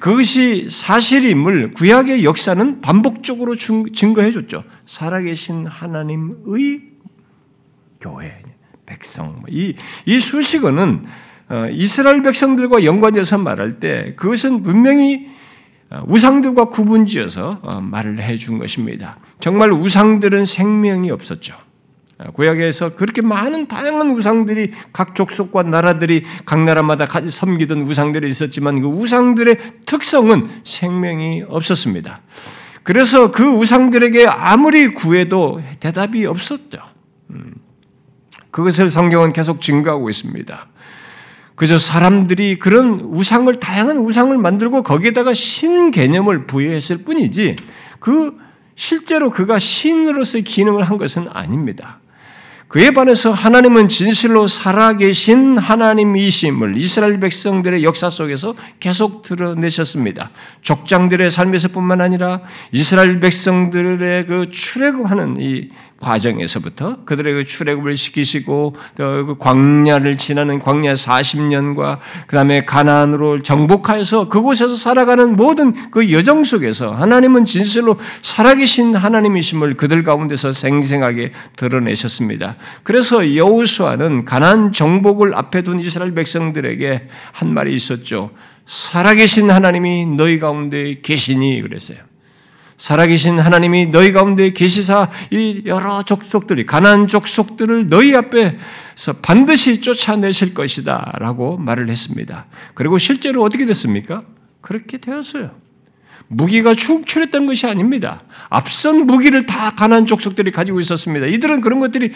그것이 0.00 0.68
사실임을 0.68 1.70
구약의 1.72 2.24
역사는 2.24 2.80
반복적으로 2.80 3.54
증거해 3.56 4.32
줬죠. 4.32 4.64
살아계신 4.86 5.66
하나님의 5.66 6.80
교회, 8.00 8.42
백성. 8.84 9.42
이, 9.48 9.74
이 10.04 10.20
수식어는 10.20 11.04
어, 11.50 11.66
이스라엘 11.70 12.22
백성들과 12.22 12.84
연관해서 12.84 13.38
말할 13.38 13.80
때 13.80 14.12
그것은 14.16 14.62
분명히 14.62 15.26
어, 15.26 15.37
우상들과 16.06 16.66
구분지어서 16.66 17.60
어, 17.62 17.80
말을 17.80 18.22
해준 18.22 18.58
것입니다. 18.58 19.18
정말 19.40 19.72
우상들은 19.72 20.44
생명이 20.44 21.10
없었죠. 21.10 21.54
어, 22.18 22.30
구약에서 22.32 22.94
그렇게 22.94 23.22
많은 23.22 23.68
다양한 23.68 24.10
우상들이 24.10 24.72
각 24.92 25.14
족속과 25.14 25.62
나라들이 25.62 26.24
각 26.44 26.62
나라마다 26.64 27.06
섬기던 27.30 27.82
우상들이 27.82 28.28
있었지만 28.28 28.82
그 28.82 28.88
우상들의 28.88 29.56
특성은 29.86 30.48
생명이 30.64 31.44
없었습니다. 31.48 32.20
그래서 32.82 33.32
그 33.32 33.44
우상들에게 33.44 34.26
아무리 34.26 34.88
구해도 34.94 35.62
대답이 35.80 36.26
없었죠. 36.26 36.78
음. 37.30 37.54
그것을 38.50 38.90
성경은 38.90 39.32
계속 39.32 39.60
증거하고 39.60 40.10
있습니다. 40.10 40.68
그저 41.58 41.76
사람들이 41.76 42.60
그런 42.60 43.00
우상을 43.00 43.52
다양한 43.56 43.98
우상을 43.98 44.38
만들고 44.38 44.84
거기에다가 44.84 45.34
신 45.34 45.90
개념을 45.90 46.46
부여했을 46.46 46.98
뿐이지 46.98 47.56
그 47.98 48.38
실제로 48.76 49.28
그가 49.30 49.58
신으로서의 49.58 50.44
기능을 50.44 50.84
한 50.84 50.98
것은 50.98 51.26
아닙니다. 51.32 51.98
그에 52.68 52.92
반해서 52.92 53.32
하나님은 53.32 53.88
진실로 53.88 54.46
살아계신 54.46 55.58
하나님이심을 55.58 56.76
이스라엘 56.76 57.18
백성들의 57.18 57.82
역사 57.82 58.08
속에서 58.08 58.54
계속 58.78 59.22
드러내셨습니다. 59.22 60.30
족장들의 60.62 61.28
삶에서뿐만 61.30 62.02
아니라 62.02 62.42
이스라엘 62.70 63.18
백성들의 63.18 64.26
그 64.26 64.50
출애굽하는 64.50 65.38
이 65.40 65.70
과정에서부터 66.00 67.04
그들의 67.04 67.34
그 67.34 67.44
출애굽을 67.44 67.96
시키시고 67.96 68.76
그 68.96 69.36
광야를 69.38 70.16
지나는 70.16 70.60
광야 70.60 70.94
40년과 70.94 71.98
그 72.26 72.36
다음에 72.36 72.60
가나안으로 72.60 73.42
정복하여서 73.42 74.28
그곳에서 74.28 74.76
살아가는 74.76 75.36
모든 75.36 75.90
그 75.90 76.12
여정 76.12 76.44
속에서 76.44 76.92
하나님은 76.92 77.44
진실로 77.44 77.98
살아계신 78.22 78.94
하나님이심을 78.94 79.74
그들 79.74 80.04
가운데서 80.04 80.52
생생하게 80.52 81.32
드러내셨습니다. 81.56 82.54
그래서 82.82 83.34
여호수아는 83.34 84.24
가나안 84.24 84.72
정복을 84.72 85.34
앞에 85.34 85.62
둔 85.62 85.80
이스라엘 85.80 86.14
백성들에게 86.14 87.08
한 87.32 87.54
말이 87.54 87.74
있었죠. 87.74 88.30
살아계신 88.66 89.50
하나님이 89.50 90.06
너희 90.06 90.38
가운데 90.38 91.00
계시니 91.00 91.62
그랬어요. 91.62 92.07
살아계신 92.78 93.40
하나님이 93.40 93.86
너희 93.86 94.12
가운데 94.12 94.52
계시사 94.52 95.10
이 95.30 95.62
여러 95.66 96.02
족속들이 96.04 96.64
가난 96.64 97.08
족속들을 97.08 97.88
너희 97.88 98.14
앞에서 98.14 99.12
반드시 99.20 99.80
쫓아내실 99.80 100.54
것이다라고 100.54 101.58
말을 101.58 101.88
했습니다. 101.90 102.46
그리고 102.74 102.98
실제로 102.98 103.42
어떻게 103.42 103.66
됐습니까? 103.66 104.22
그렇게 104.60 104.98
되었어요. 104.98 105.50
무기가 106.28 106.74
축출했던 106.74 107.46
것이 107.46 107.66
아닙니다. 107.66 108.22
앞선 108.48 109.06
무기를 109.06 109.46
다 109.46 109.70
가난 109.74 110.06
족속들이 110.06 110.52
가지고 110.52 110.78
있었습니다. 110.78 111.26
이들은 111.26 111.60
그런 111.60 111.80
것들이 111.80 112.12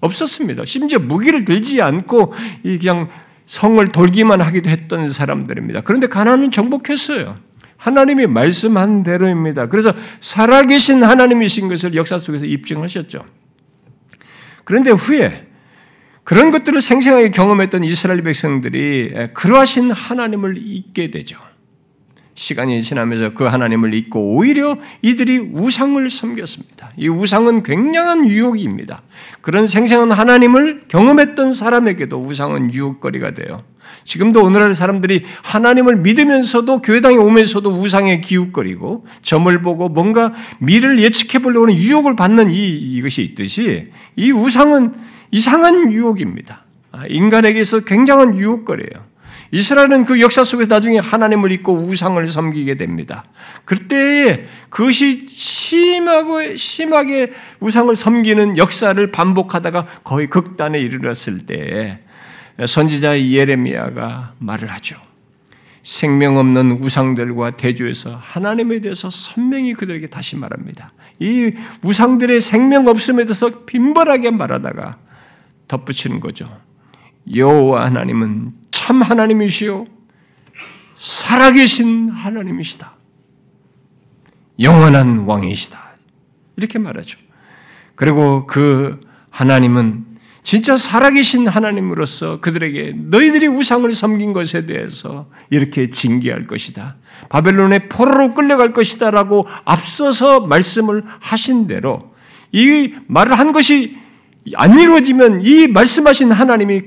없었습니다. 0.00 0.64
심지어 0.64 0.98
무기를 0.98 1.44
들지 1.44 1.82
않고 1.82 2.34
그냥 2.62 3.08
성을 3.46 3.86
돌기만 3.88 4.40
하기도 4.42 4.70
했던 4.70 5.08
사람들입니다. 5.08 5.80
그런데 5.80 6.06
가난은 6.06 6.50
정복했어요. 6.50 7.36
하나님이 7.76 8.26
말씀한 8.26 9.02
대로입니다. 9.02 9.66
그래서 9.68 9.92
살아계신 10.20 11.02
하나님이신 11.02 11.68
것을 11.68 11.94
역사 11.94 12.18
속에서 12.18 12.44
입증하셨죠. 12.44 13.24
그런데 14.64 14.90
후에 14.90 15.46
그런 16.22 16.50
것들을 16.50 16.80
생생하게 16.80 17.30
경험했던 17.30 17.84
이스라엘 17.84 18.22
백성들이 18.22 19.28
그러하신 19.34 19.90
하나님을 19.90 20.56
잊게 20.56 21.10
되죠. 21.10 21.38
시간이 22.34 22.82
지나면서 22.82 23.30
그 23.30 23.44
하나님을 23.44 23.94
잊고 23.94 24.34
오히려 24.34 24.76
이들이 25.02 25.38
우상을 25.52 26.08
섬겼습니다. 26.10 26.90
이 26.96 27.08
우상은 27.08 27.62
굉장한 27.62 28.26
유혹입니다. 28.26 29.02
그런 29.40 29.66
생생한 29.66 30.10
하나님을 30.10 30.84
경험했던 30.88 31.52
사람에게도 31.52 32.20
우상은 32.20 32.74
유혹거리가 32.74 33.34
돼요. 33.34 33.62
지금도 34.04 34.42
오늘날 34.42 34.74
사람들이 34.74 35.24
하나님을 35.42 35.96
믿으면서도 35.96 36.82
교회당에 36.82 37.16
오면서도 37.16 37.70
우상에 37.70 38.20
기웃거리고 38.20 39.06
점을 39.22 39.62
보고 39.62 39.88
뭔가 39.88 40.32
미래를 40.58 40.98
예측해 41.00 41.40
보려고 41.42 41.66
하는 41.66 41.78
유혹을 41.78 42.16
받는 42.16 42.50
이, 42.50 42.76
이것이 42.76 43.22
있듯이 43.22 43.90
이 44.16 44.32
우상은 44.32 44.94
이상한 45.30 45.92
유혹입니다. 45.92 46.64
아, 46.92 47.06
인간에게서 47.08 47.80
굉장한 47.80 48.38
유혹거리예요. 48.38 49.13
이스라엘은 49.54 50.04
그 50.04 50.20
역사 50.20 50.42
속에서 50.42 50.74
나중에 50.74 50.98
하나님을 50.98 51.52
잊고 51.52 51.74
우상을 51.74 52.26
섬기게 52.26 52.76
됩니다. 52.76 53.24
그때 53.64 54.46
그것이 54.68 55.24
심하고 55.28 56.56
심하게 56.56 57.32
우상을 57.60 57.94
섬기는 57.94 58.56
역사를 58.56 59.10
반복하다가 59.12 59.86
거의 60.02 60.28
극단에 60.28 60.80
이르렀을 60.80 61.46
때 61.46 62.00
선지자 62.66 63.20
예레미야가 63.20 64.34
말을 64.40 64.72
하죠. 64.72 64.96
생명 65.84 66.36
없는 66.38 66.80
우상들과 66.82 67.56
대조해서 67.56 68.18
하나님에 68.20 68.80
대해서 68.80 69.08
선명히 69.08 69.74
그들에게 69.74 70.08
다시 70.08 70.34
말합니다. 70.34 70.92
이 71.20 71.52
우상들의 71.82 72.40
생명 72.40 72.88
없음에 72.88 73.24
대해서 73.24 73.64
빈벌하게 73.66 74.32
말하다가 74.32 74.98
덧붙이는 75.68 76.18
거죠. 76.18 76.50
여호와 77.32 77.84
하나님은 77.84 78.63
참 78.74 79.02
하나님이시요 79.02 79.86
살아계신 80.96 82.10
하나님이시다. 82.10 82.92
영원한 84.60 85.18
왕이시다. 85.18 85.78
이렇게 86.56 86.80
말하죠. 86.80 87.18
그리고 87.94 88.46
그 88.46 89.00
하나님은 89.30 90.04
진짜 90.42 90.76
살아계신 90.76 91.46
하나님으로서 91.46 92.40
그들에게 92.40 92.94
너희들이 92.96 93.46
우상을 93.46 93.92
섬긴 93.94 94.32
것에 94.32 94.66
대해서 94.66 95.30
이렇게 95.50 95.88
징계할 95.88 96.46
것이다. 96.48 96.96
바벨론의 97.30 97.88
포로로 97.88 98.34
끌려갈 98.34 98.72
것이다. 98.72 99.10
라고 99.10 99.46
앞서서 99.64 100.40
말씀을 100.40 101.04
하신 101.20 101.68
대로 101.68 102.14
이 102.50 102.92
말을 103.06 103.38
한 103.38 103.52
것이 103.52 103.96
안 104.56 104.78
이루어지면 104.78 105.42
이 105.42 105.68
말씀하신 105.68 106.32
하나님이 106.32 106.82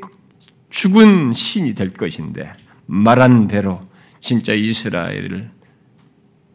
죽은 0.70 1.34
신이 1.34 1.76
될 1.76 1.94
것인데 1.94 2.52
말한 2.86 3.48
대로 3.48 3.80
진짜 4.20 4.54
이스라엘을 4.54 5.50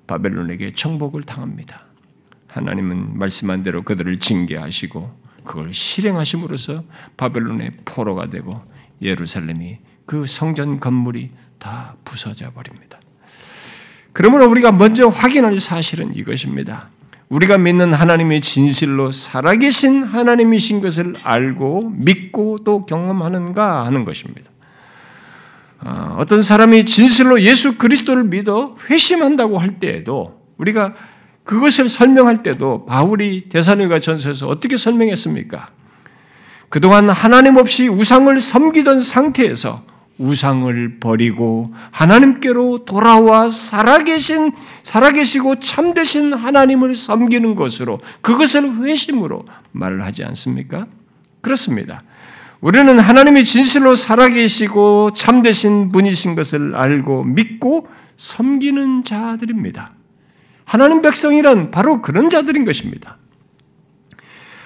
바벨론에게 0.06 0.74
정복을 0.74 1.22
당합니다. 1.22 1.86
하나님은 2.48 3.18
말씀한 3.18 3.62
대로 3.62 3.82
그들을 3.82 4.18
징계하시고 4.18 5.22
그걸 5.44 5.72
실행하심으로써 5.72 6.84
바벨론의 7.16 7.72
포로가 7.84 8.28
되고 8.30 8.62
예루살렘이 9.00 9.78
그 10.06 10.26
성전 10.26 10.78
건물이 10.78 11.28
다 11.58 11.96
부서져 12.04 12.52
버립니다. 12.52 13.00
그러므로 14.12 14.48
우리가 14.50 14.72
먼저 14.72 15.08
확인할 15.08 15.58
사실은 15.58 16.14
이것입니다. 16.14 16.90
우리가 17.32 17.56
믿는 17.56 17.94
하나님의 17.94 18.42
진실로 18.42 19.10
살아계신 19.10 20.02
하나님이신 20.02 20.82
것을 20.82 21.14
알고 21.22 21.92
믿고 21.94 22.58
또 22.62 22.84
경험하는가 22.84 23.86
하는 23.86 24.04
것입니다. 24.04 24.50
어, 25.80 26.16
어떤 26.18 26.42
사람이 26.42 26.84
진실로 26.84 27.40
예수 27.40 27.78
그리스도를 27.78 28.24
믿어 28.24 28.76
회심한다고 28.90 29.58
할 29.58 29.80
때에도 29.80 30.42
우리가 30.58 30.94
그것을 31.44 31.88
설명할 31.88 32.42
때도 32.42 32.84
바울이 32.84 33.48
대사로가 33.48 33.98
전서에서 33.98 34.46
어떻게 34.46 34.76
설명했습니까? 34.76 35.70
그동안 36.68 37.08
하나님 37.08 37.56
없이 37.56 37.88
우상을 37.88 38.38
섬기던 38.40 39.00
상태에서 39.00 39.82
우상을 40.18 40.98
버리고 41.00 41.72
하나님께로 41.90 42.84
돌아와 42.84 43.48
살아계신 43.48 44.52
살아계시고 44.82 45.58
참되신 45.58 46.32
하나님을 46.32 46.94
섬기는 46.94 47.54
것으로 47.54 48.00
그것을 48.20 48.84
회심으로 48.84 49.44
말을 49.72 50.04
하지 50.04 50.24
않습니까? 50.24 50.86
그렇습니다. 51.40 52.02
우리는 52.60 52.98
하나님이 53.00 53.42
진실로 53.44 53.94
살아계시고 53.96 55.14
참되신 55.14 55.90
분이신 55.90 56.36
것을 56.36 56.76
알고 56.76 57.24
믿고 57.24 57.88
섬기는 58.16 59.02
자들입니다. 59.02 59.92
하나님 60.64 61.02
백성이란 61.02 61.72
바로 61.72 62.00
그런 62.00 62.30
자들인 62.30 62.64
것입니다. 62.64 63.18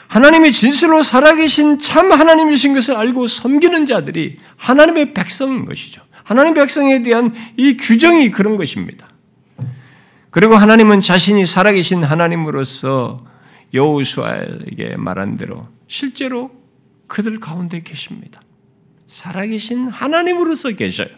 하나님이 0.09 0.53
진실로 0.53 1.03
살아계신 1.03 1.79
참 1.79 2.13
하나님이신 2.13 2.75
것을 2.75 2.97
알고 2.97 3.27
섬기는 3.27 3.87
자들이 3.87 4.39
하나님의 4.57 5.15
백성인 5.15 5.65
것이죠. 5.65 6.03
하나님 6.23 6.55
백성에 6.55 7.03
대한 7.03 7.35
이 7.57 7.77
규정이 7.77 8.31
그런 8.31 8.57
것입니다. 8.57 9.09
그리고 10.31 10.55
하나님은 10.55 11.01
자신이 11.01 11.47
살아계신 11.47 12.05
하나님으로서 12.05 13.25
여호수아에게 13.73 14.97
말한 14.99 15.39
대로 15.39 15.63
실제로 15.87 16.51
그들 17.07 17.41
가운데 17.41 17.81
계십니다. 17.81 18.41
살아계신 19.07 19.89
하나님으로서 19.89 20.71
계셔요. 20.71 21.09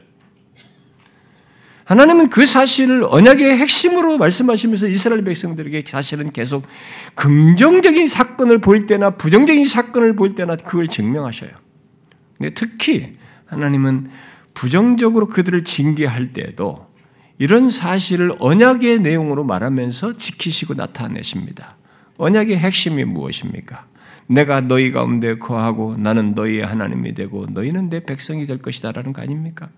하나님은 1.88 2.28
그 2.28 2.44
사실을 2.44 3.02
언약의 3.08 3.56
핵심으로 3.56 4.18
말씀하시면서 4.18 4.88
이스라엘 4.88 5.24
백성들에게 5.24 5.84
사실은 5.86 6.30
계속 6.32 6.66
긍정적인 7.14 8.06
사건을 8.06 8.58
볼 8.58 8.86
때나 8.86 9.10
부정적인 9.16 9.64
사건을 9.64 10.14
볼 10.14 10.34
때나 10.34 10.56
그걸 10.56 10.88
증명하셔요. 10.88 11.50
근데 12.36 12.52
특히 12.52 13.14
하나님은 13.46 14.10
부정적으로 14.52 15.28
그들을 15.28 15.64
징계할 15.64 16.34
때도 16.34 16.88
이런 17.38 17.70
사실을 17.70 18.32
언약의 18.38 18.98
내용으로 18.98 19.44
말하면서 19.44 20.18
지키시고 20.18 20.74
나타내십니다. 20.74 21.78
언약의 22.18 22.58
핵심이 22.58 23.04
무엇입니까? 23.04 23.86
내가 24.26 24.60
너희 24.60 24.92
가운데 24.92 25.38
거하고 25.38 25.96
나는 25.96 26.34
너희의 26.34 26.66
하나님이 26.66 27.14
되고 27.14 27.46
너희는 27.46 27.88
내 27.88 28.00
백성이 28.00 28.46
될 28.46 28.58
것이다라는 28.58 29.14
거 29.14 29.22
아닙니까? 29.22 29.70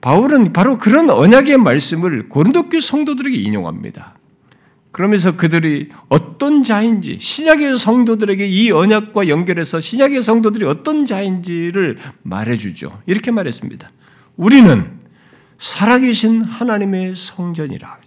바울은 0.00 0.52
바로 0.52 0.78
그런 0.78 1.10
언약의 1.10 1.58
말씀을 1.58 2.28
고린도교 2.28 2.80
성도들에게 2.80 3.36
인용합니다. 3.36 4.14
그러면서 4.92 5.36
그들이 5.36 5.88
어떤 6.08 6.62
자인지 6.62 7.18
신약의 7.20 7.78
성도들에게 7.78 8.46
이 8.46 8.70
언약과 8.70 9.28
연결해서 9.28 9.80
신약의 9.80 10.22
성도들이 10.22 10.64
어떤 10.64 11.06
자인지를 11.06 11.98
말해주죠. 12.22 13.02
이렇게 13.06 13.30
말했습니다. 13.30 13.90
우리는 14.36 15.00
살아계신 15.58 16.42
하나님의 16.42 17.14
성전이라. 17.14 17.98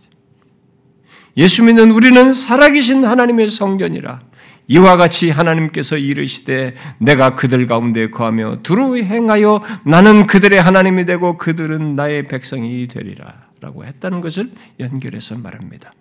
예수 1.37 1.63
믿는 1.63 1.91
우리는 1.91 2.33
살아계신 2.33 3.05
하나님의 3.05 3.49
성전이라. 3.49 4.19
이와 4.67 4.97
같이 4.97 5.29
하나님께서 5.29 5.97
이르시되 5.97 6.75
내가 6.97 7.35
그들 7.35 7.67
가운데 7.67 8.09
거하며 8.09 8.59
두루 8.63 8.97
행하여 8.97 9.61
나는 9.85 10.25
그들의 10.25 10.59
하나님이 10.61 11.05
되고 11.05 11.37
그들은 11.37 11.95
나의 11.95 12.27
백성이 12.27 12.87
되리라 12.87 13.43
라고 13.59 13.85
했다는 13.85 14.21
것을 14.21 14.49
연결해서 14.79 15.37
말합니다. 15.37 15.93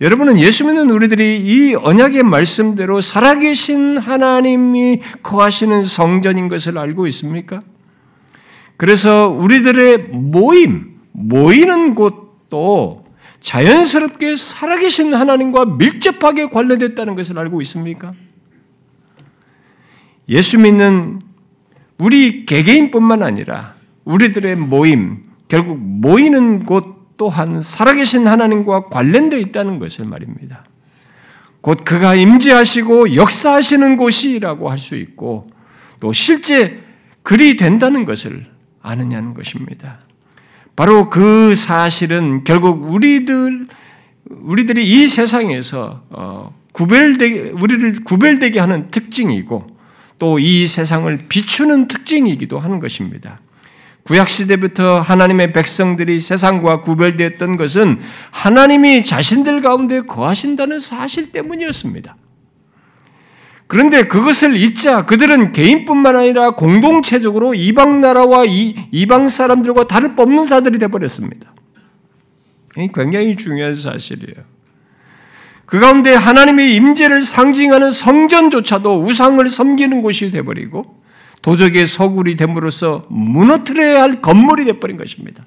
여러분은 0.00 0.38
예수 0.38 0.66
믿는 0.66 0.90
우리들이 0.90 1.40
이 1.40 1.74
언약의 1.74 2.24
말씀대로 2.24 3.00
살아계신 3.00 3.98
하나님이 3.98 5.00
거하시는 5.22 5.84
성전인 5.84 6.48
것을 6.48 6.78
알고 6.78 7.06
있습니까? 7.08 7.60
그래서 8.76 9.28
우리들의 9.28 10.08
모임, 10.10 10.98
모이는 11.12 11.94
곳도 11.94 13.03
자연스럽게 13.44 14.36
살아계신 14.36 15.12
하나님과 15.12 15.66
밀접하게 15.66 16.48
관련됐다는 16.48 17.14
것을 17.14 17.38
알고 17.38 17.60
있습니까? 17.62 18.14
예수 20.30 20.58
믿는 20.58 21.20
우리 21.98 22.46
개개인뿐만 22.46 23.22
아니라 23.22 23.74
우리들의 24.06 24.56
모임, 24.56 25.22
결국 25.46 25.78
모이는 25.78 26.64
곳 26.64 27.16
또한 27.18 27.60
살아계신 27.60 28.26
하나님과 28.26 28.88
관련되어 28.88 29.38
있다는 29.38 29.78
것을 29.78 30.06
말입니다. 30.06 30.64
곧 31.60 31.84
그가 31.84 32.14
임재하시고 32.14 33.14
역사하시는 33.14 33.98
곳이라고 33.98 34.70
할 34.70 34.78
수 34.78 34.96
있고 34.96 35.46
또 36.00 36.14
실제 36.14 36.82
그리 37.22 37.56
된다는 37.56 38.06
것을 38.06 38.46
아느냐는 38.80 39.34
것입니다. 39.34 40.00
바로 40.76 41.08
그 41.08 41.54
사실은 41.54 42.44
결국 42.44 42.90
우리들 42.90 43.66
우리들이 44.30 44.84
이 44.84 45.06
세상에서 45.06 46.02
어, 46.10 46.54
구별되게 46.72 47.50
우리를 47.50 48.04
구별되게 48.04 48.58
하는 48.58 48.88
특징이고 48.88 49.74
또 50.18 50.38
이 50.38 50.66
세상을 50.66 51.26
비추는 51.28 51.88
특징이기도 51.88 52.58
하는 52.58 52.80
것입니다. 52.80 53.38
구약 54.04 54.28
시대부터 54.28 55.00
하나님의 55.00 55.52
백성들이 55.52 56.20
세상과 56.20 56.82
구별되었던 56.82 57.56
것은 57.56 58.00
하나님이 58.30 59.02
자신들 59.04 59.62
가운데 59.62 60.02
거하신다는 60.02 60.78
사실 60.78 61.32
때문이었습니다. 61.32 62.16
그런데 63.66 64.02
그것을 64.04 64.56
잊자 64.56 65.06
그들은 65.06 65.52
개인뿐만 65.52 66.16
아니라 66.16 66.50
공동체적으로 66.50 67.54
이방 67.54 68.00
나라와 68.00 68.44
이방 68.46 69.28
사람들과 69.28 69.86
다를 69.86 70.14
바 70.14 70.22
없는 70.22 70.46
사들이 70.46 70.78
되어버렸습니다. 70.78 71.52
굉장히 72.94 73.36
중요한 73.36 73.74
사실이에요. 73.74 74.44
그 75.66 75.80
가운데 75.80 76.14
하나님의 76.14 76.74
임재를 76.74 77.22
상징하는 77.22 77.90
성전조차도 77.90 79.02
우상을 79.02 79.48
섬기는 79.48 80.02
곳이 80.02 80.30
되어버리고 80.30 81.02
도적의 81.40 81.86
서굴이 81.86 82.36
됨으로써 82.36 83.06
무너뜨려야 83.08 84.02
할 84.02 84.20
건물이 84.20 84.64
되어버린 84.66 84.96
것입니다. 84.96 85.44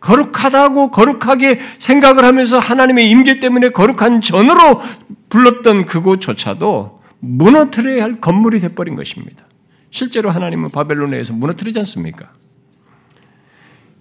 거룩하다고 0.00 0.90
거룩하게 0.90 1.60
생각을 1.78 2.24
하면서 2.24 2.58
하나님의 2.58 3.08
임재 3.10 3.40
때문에 3.40 3.70
거룩한 3.70 4.20
전으로 4.20 4.80
불렀던 5.28 5.86
그곳조차도 5.86 7.01
무너뜨려야 7.22 8.02
할 8.02 8.20
건물이 8.20 8.60
되어버린 8.60 8.96
것입니다. 8.96 9.46
실제로 9.90 10.30
하나님은 10.30 10.70
바벨론에서 10.70 11.32
무너뜨리지 11.34 11.78
않습니까? 11.80 12.32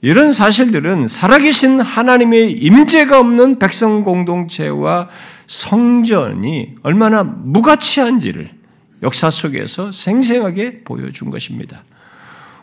이런 0.01 0.33
사실들은 0.33 1.07
살아계신 1.07 1.79
하나님의 1.79 2.53
임재가 2.53 3.19
없는 3.19 3.59
백성 3.59 4.03
공동체와 4.03 5.09
성전이 5.45 6.75
얼마나 6.81 7.23
무가치한지를 7.23 8.49
역사 9.03 9.29
속에서 9.29 9.91
생생하게 9.91 10.83
보여준 10.83 11.29
것입니다. 11.29 11.83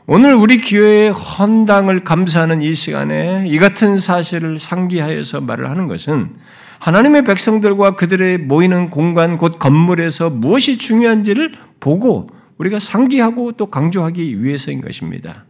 오늘 0.06 0.34
우리 0.34 0.58
교회의 0.60 1.12
헌당을 1.12 2.02
감사하는 2.02 2.62
이 2.62 2.74
시간에 2.74 3.44
이 3.46 3.58
같은 3.58 3.98
사실을 3.98 4.58
상기하여서 4.58 5.42
말을 5.42 5.70
하는 5.70 5.86
것은 5.86 6.34
하나님의 6.78 7.24
백성들과 7.24 7.96
그들의 7.96 8.38
모이는 8.38 8.90
공간 8.90 9.38
곧 9.38 9.58
건물에서 9.58 10.30
무엇이 10.30 10.78
중요한지를 10.78 11.52
보고 11.80 12.28
우리가 12.58 12.78
상기하고 12.78 13.52
또 13.52 13.66
강조하기 13.66 14.42
위해서인 14.42 14.80
것입니다. 14.80 15.44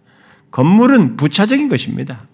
건물은 0.51 1.17
부차적인 1.17 1.69
것입니다. 1.69 2.27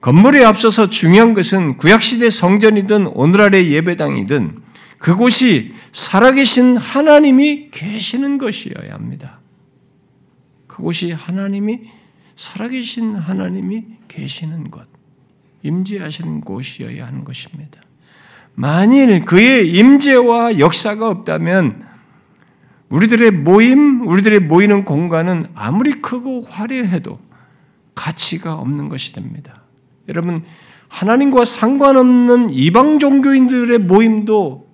건물에 0.00 0.44
앞서서 0.44 0.88
중요한 0.88 1.34
것은 1.34 1.76
구약시대 1.76 2.30
성전이든 2.30 3.08
오늘날의 3.08 3.70
예배당이든 3.70 4.62
그곳이 4.98 5.74
살아계신 5.92 6.76
하나님이 6.76 7.70
계시는 7.70 8.38
것이어야 8.38 8.92
합니다. 8.92 9.40
그곳이 10.66 11.12
하나님이 11.12 11.80
살아계신 12.36 13.14
하나님이 13.16 13.84
계시는 14.08 14.70
곳, 14.70 14.86
임재하시는 15.62 16.40
곳이어야 16.40 17.06
하는 17.06 17.24
것입니다. 17.24 17.80
만일 18.54 19.24
그의 19.24 19.70
임재와 19.70 20.58
역사가 20.58 21.08
없다면 21.08 21.86
우리들의 22.90 23.30
모임, 23.30 24.06
우리들의 24.06 24.40
모이는 24.40 24.84
공간은 24.84 25.46
아무리 25.54 26.02
크고 26.02 26.42
화려해도 26.42 27.18
가치가 27.94 28.54
없는 28.54 28.88
것이 28.88 29.12
됩니다. 29.12 29.62
여러분, 30.08 30.42
하나님과 30.88 31.44
상관없는 31.44 32.50
이방 32.50 32.98
종교인들의 32.98 33.78
모임도 33.78 34.72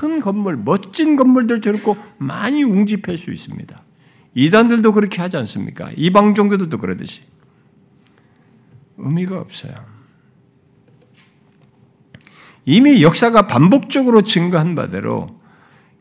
큰 0.00 0.20
건물, 0.20 0.56
멋진 0.56 1.16
건물들 1.16 1.60
저렇고 1.60 1.96
많이 2.16 2.62
웅집할 2.62 3.18
수 3.18 3.30
있습니다. 3.32 3.82
이단들도 4.34 4.92
그렇게 4.92 5.20
하지 5.20 5.36
않습니까? 5.36 5.90
이방 5.96 6.34
종교들도 6.34 6.78
그러듯이. 6.78 7.22
의미가 8.98 9.38
없어요. 9.38 9.74
이미 12.66 13.00
역사가 13.02 13.46
반복적으로 13.46 14.22
증거한 14.22 14.74
바대로 14.74 15.40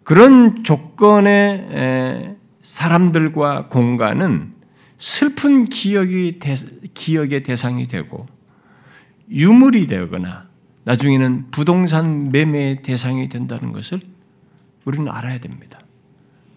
그런 0.04 0.64
조건의 0.64 2.36
사람들과 2.62 3.68
공간은 3.68 4.54
슬픈 4.98 5.66
기억이 5.66 6.40
기억의 6.94 7.44
대상이 7.44 7.88
되고 7.88 8.28
유물이 9.30 9.88
되거나 9.88 10.48
나중에는 10.86 11.52
부동산 11.52 12.32
매매의 12.32 12.82
대상이 12.82 13.30
된다는 13.30 13.72
것을 13.72 14.00
우리는 14.86 15.08
알아야 15.10 15.40
됩니다. 15.40 15.80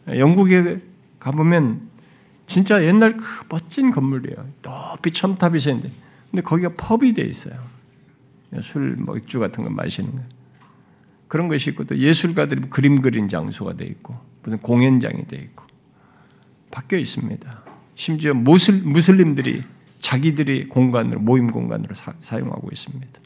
영국에 0.09 0.79
가보면 1.19 1.83
진짜 2.47 2.83
옛날 2.83 3.17
그 3.17 3.25
멋진 3.51 3.91
건물이에요. 3.91 4.47
높이 4.63 5.11
첨탑이 5.11 5.59
서 5.59 5.71
있는데, 5.71 5.91
근데 6.31 6.43
거기가 6.43 6.73
펍이 6.79 7.13
돼 7.13 7.23
있어요. 7.23 7.59
술, 8.61 8.97
뭐 8.97 9.15
맥주 9.15 9.39
같은 9.39 9.65
거 9.65 9.71
마시는 9.71 10.13
거. 10.13 10.23
그런 11.29 11.49
것이 11.49 11.71
있고 11.71 11.85
또 11.85 11.97
예술가들이 11.97 12.71
그림 12.71 13.01
그린 13.01 13.29
장소가 13.29 13.75
돼 13.75 13.85
있고 13.85 14.17
무슨 14.43 14.59
공연장이 14.59 15.27
돼 15.27 15.37
있고 15.37 15.65
바뀌어 16.71 16.99
있습니다. 16.99 17.65
심지어 17.95 18.35
무슬, 18.35 18.75
무슬림들이 18.83 19.63
자기들이 20.01 20.69
공간으로 20.69 21.21
모임 21.21 21.49
공간으로 21.49 21.95
사, 21.95 22.39
용하고 22.39 22.71
있습니다. 22.73 23.21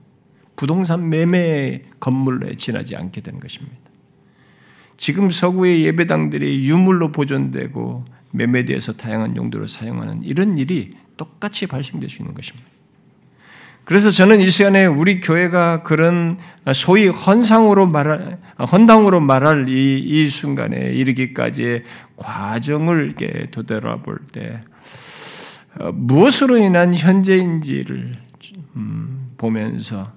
부동산 0.57 1.09
매매 1.09 1.83
건물에 2.01 2.57
지나지 2.57 2.97
않게 2.97 3.21
된 3.21 3.39
것입니다. 3.39 3.77
지금 4.97 5.31
서구의 5.31 5.85
예배당들이 5.85 6.69
유물로 6.69 7.13
보존되고 7.13 8.05
매매돼서 8.33 8.95
다양한 8.95 9.37
용도로 9.37 9.67
사용하는 9.67 10.23
이런 10.23 10.59
일이 10.59 10.93
똑같이 11.17 11.67
발생될 11.67 12.09
수 12.09 12.23
있는 12.23 12.35
것입니다. 12.35 12.69
그래서 13.85 14.11
저는 14.11 14.41
이 14.41 14.49
시간에 14.49 14.87
우리 14.87 15.21
교회가 15.21 15.83
그런 15.83 16.39
소위 16.73 17.09
헌상으로 17.09 17.87
말할, 17.87 18.39
헌당으로 18.71 19.21
말할 19.21 19.69
이, 19.69 19.99
이 19.99 20.31
순간에 20.31 20.93
이르기까지의 20.93 21.83
과정을 22.17 23.07
이렇게 23.07 23.51
되돌아볼 23.51 24.19
때, 24.31 24.61
어, 25.81 25.91
무엇으로 25.93 26.59
인한 26.59 26.95
현재인지를 26.95 28.13
음, 28.77 29.33
보면서 29.37 30.13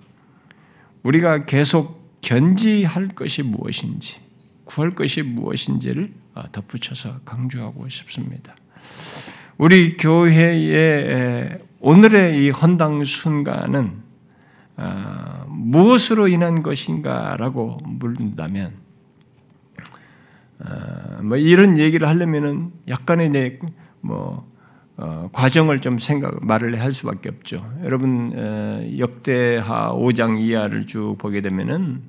우리가 1.01 1.45
계속 1.45 2.19
견지할 2.21 3.09
것이 3.09 3.41
무엇인지, 3.41 4.17
구할 4.65 4.91
것이 4.91 5.23
무엇인지를 5.23 6.11
어, 6.35 6.43
덧붙여서 6.51 7.21
강조하고 7.25 7.89
싶습니다. 7.89 8.55
우리 9.57 9.97
교회의 9.97 11.57
오늘의 11.87 12.43
이 12.43 12.49
헌당 12.49 13.03
순간은 13.03 14.01
어, 14.75 15.45
무엇으로 15.47 16.27
인한 16.27 16.63
것인가라고 16.63 17.77
물는다면 17.85 18.73
어, 20.61 21.21
뭐 21.21 21.37
이런 21.37 21.77
얘기를 21.77 22.07
하려면은 22.07 22.71
약간의 22.87 23.29
내뭐 23.29 24.51
어, 24.97 25.29
과정을 25.31 25.81
좀 25.81 25.99
생각 25.99 26.43
말을 26.43 26.81
할 26.81 26.91
수밖에 26.91 27.29
없죠. 27.29 27.63
여러분 27.83 28.33
어, 28.35 28.81
역대하 28.97 29.93
5장 29.93 30.39
이하를 30.39 30.87
쭉 30.87 31.17
보게 31.19 31.41
되면은 31.41 32.01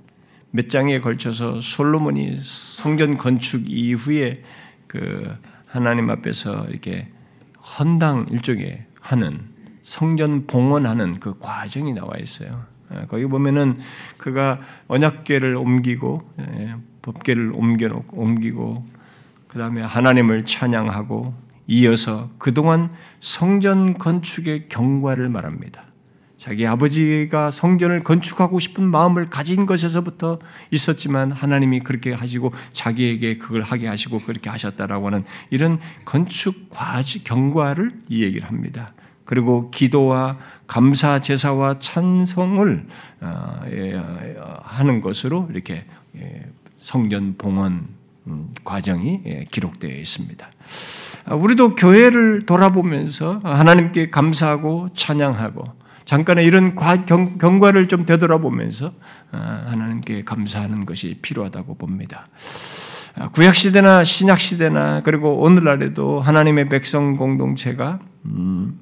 몇 0.53 0.71
장에 0.71 1.01
걸쳐서 1.01 1.61
솔로몬이 1.61 2.39
성전 2.41 3.19
건축 3.19 3.69
이후에 3.69 4.43
그 4.87 5.35
하나님 5.67 6.09
앞에서 6.09 6.65
이렇게 6.71 7.09
헌당 7.79 8.29
일종의 8.31 8.87
하는 9.03 9.55
성전 9.87 10.49
봉헌하는 10.49 11.21
그 11.21 11.39
과정이 11.39 11.93
나와 11.93 12.17
있어요. 12.19 12.65
예, 12.93 13.07
거기 13.07 13.25
보면은 13.25 13.79
그가 14.17 14.59
언약궤를 14.89 15.55
옮기고 15.55 16.29
예, 16.41 16.75
법궤를 17.03 17.53
옮겨 17.55 18.03
옮기고 18.11 18.85
그 19.47 19.59
다음에 19.61 19.83
하나님을 19.83 20.45
찬양하고 20.45 21.33
이어서 21.69 22.31
그동안 22.39 22.91
성전 23.21 23.97
건축의 23.97 24.69
경과를 24.69 25.29
말합니다. 25.29 25.85
자기 26.37 26.67
아버지가 26.67 27.53
성전을 27.53 28.03
건축하고 28.03 28.59
싶은 28.59 28.83
마음을 28.85 29.31
가진 29.31 29.67
것에서부터 29.67 30.41
있었지만 30.73 31.31
하나님이 31.31 31.81
그렇게 31.81 32.13
하시고 32.13 32.53
자기에게 32.73 33.37
그걸 33.39 33.63
하게 33.63 33.87
하시고 33.87 34.19
그렇게 34.23 34.51
하셨다라고 34.51 35.07
하는 35.07 35.25
이런 35.51 35.79
건축 36.05 36.71
과지 36.71 37.23
경과를 37.23 37.93
이 38.09 38.25
얘기를 38.25 38.49
합니다. 38.49 38.93
그리고 39.27 39.71
기도와 39.71 40.33
감사 40.67 41.21
제사와 41.21 41.81
찬송을 41.81 42.87
어, 43.21 43.61
예, 43.71 43.95
어, 43.95 44.61
하는 44.63 45.01
것으로 45.03 45.49
이렇게 45.51 45.85
예, 46.17 46.47
성전 46.79 47.35
봉헌 47.37 47.89
음, 48.29 48.55
과정이 48.65 49.21
예, 49.27 49.45
기록되어 49.51 49.91
있습니다. 49.91 50.49
아, 51.27 51.35
우리도 51.35 51.75
교회를 51.75 52.43
돌아보면서 52.47 53.41
하나님께 53.43 54.11
감사하고 54.11 54.89
찬양하고 54.97 55.65
잠깐의 56.05 56.45
이런 56.45 56.77
경 56.77 57.59
과를 57.59 57.89
좀 57.89 58.07
되돌아보면서 58.07 58.93
아, 59.33 59.65
하나님께 59.67 60.25
감사하는 60.25 60.87
것이 60.87 61.19
필요하다고 61.21 61.75
봅니다. 61.75 62.27
아, 63.17 63.29
구약 63.29 63.57
시대나 63.57 64.05
신약 64.05 64.39
시대나 64.39 65.03
그리고 65.03 65.41
오늘날에도 65.41 66.21
하나님의 66.21 66.69
백성 66.69 67.17
공동체가 67.17 67.99
음, 68.27 68.79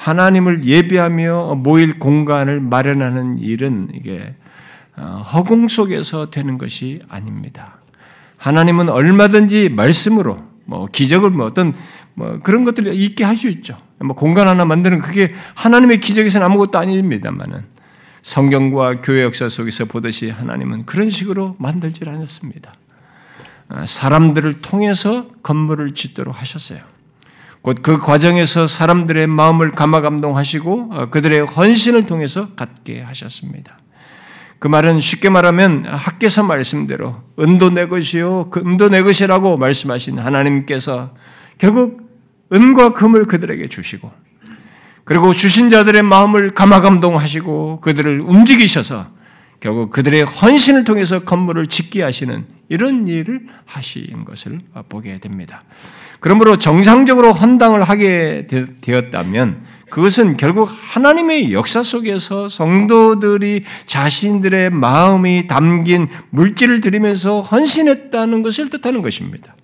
하나님을 0.00 0.64
예배하며 0.64 1.56
모일 1.56 1.98
공간을 1.98 2.60
마련하는 2.60 3.38
일은 3.38 3.90
이게 3.92 4.34
어, 4.96 5.22
허공 5.32 5.68
속에서 5.68 6.30
되는 6.30 6.56
것이 6.56 7.00
아닙니다. 7.08 7.76
하나님은 8.38 8.88
얼마든지 8.88 9.68
말씀으로 9.68 10.38
뭐 10.64 10.86
기적을 10.86 11.30
뭐 11.30 11.44
어떤 11.44 11.74
뭐 12.14 12.40
그런 12.42 12.64
것들을 12.64 12.94
있게 12.94 13.24
할 13.24 13.36
수 13.36 13.48
있죠. 13.48 13.76
뭐 13.98 14.16
공간 14.16 14.48
하나 14.48 14.64
만드는 14.64 15.00
그게 15.00 15.34
하나님의 15.54 16.00
기적에서는 16.00 16.46
아무것도 16.46 16.78
아닙니다만은 16.78 17.64
성경과 18.22 19.02
교회 19.02 19.22
역사 19.22 19.50
속에서 19.50 19.84
보듯이 19.84 20.30
하나님은 20.30 20.86
그런 20.86 21.10
식으로 21.10 21.56
만들질 21.58 22.08
않았습니다. 22.08 22.72
아, 23.68 23.84
사람들을 23.84 24.62
통해서 24.62 25.28
건물을 25.42 25.92
짓도록 25.92 26.40
하셨어요. 26.40 26.80
곧 27.62 27.82
그 27.82 27.98
과정에서 27.98 28.66
사람들의 28.66 29.26
마음을 29.26 29.72
감화 29.72 30.00
감동하시고 30.00 30.88
어, 30.92 31.10
그들의 31.10 31.40
헌신을 31.46 32.06
통해서 32.06 32.48
갖게 32.56 33.02
하셨습니다. 33.02 33.78
그 34.58 34.68
말은 34.68 35.00
쉽게 35.00 35.30
말하면 35.30 35.86
학계서 35.86 36.42
말씀대로 36.42 37.16
은도 37.38 37.70
내 37.70 37.86
것이요 37.86 38.50
그 38.50 38.60
은도 38.60 38.90
내 38.90 39.02
것이라고 39.02 39.56
말씀하신 39.56 40.18
하나님께서 40.18 41.14
결국 41.58 42.10
은과 42.52 42.92
금을 42.92 43.24
그들에게 43.24 43.68
주시고 43.68 44.10
그리고 45.04 45.34
주신 45.34 45.70
자들의 45.70 46.02
마음을 46.02 46.50
감화 46.50 46.80
감동하시고 46.80 47.80
그들을 47.80 48.20
움직이셔서 48.20 49.06
결국 49.60 49.90
그들의 49.90 50.24
헌신을 50.24 50.84
통해서 50.84 51.20
건물을 51.20 51.66
짓게 51.66 52.02
하시는 52.02 52.44
이런 52.68 53.06
일을 53.06 53.46
하신 53.66 54.24
것을 54.24 54.58
보게 54.88 55.18
됩니다. 55.18 55.62
그러므로 56.20 56.58
정상적으로 56.58 57.32
헌당을 57.32 57.82
하게 57.82 58.46
되었다면 58.80 59.64
그것은 59.90 60.36
결국 60.36 60.70
하나님의 60.70 61.52
역사 61.52 61.82
속에서 61.82 62.48
성도들이 62.48 63.64
자신들의 63.86 64.70
마음이 64.70 65.46
담긴 65.46 66.08
물질을 66.30 66.80
들이면서 66.80 67.42
헌신했다는 67.42 68.42
것을 68.42 68.70
뜻하는 68.70 69.02
것입니다. 69.02 69.54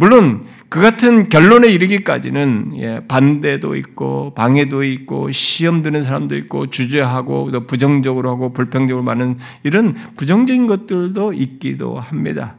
물론 0.00 0.46
그 0.70 0.80
같은 0.80 1.28
결론에 1.28 1.68
이르기까지는 1.68 2.72
예, 2.78 3.00
반대도 3.06 3.76
있고 3.76 4.32
방해도 4.32 4.82
있고 4.82 5.30
시험 5.30 5.82
드는 5.82 6.02
사람도 6.02 6.38
있고 6.38 6.70
주저하고 6.70 7.50
또 7.50 7.66
부정적으로 7.66 8.30
하고 8.30 8.54
불평적으로 8.54 9.04
많은 9.04 9.36
이런 9.62 9.94
부정적인 10.16 10.66
것들도 10.68 11.34
있기도 11.34 12.00
합니다. 12.00 12.56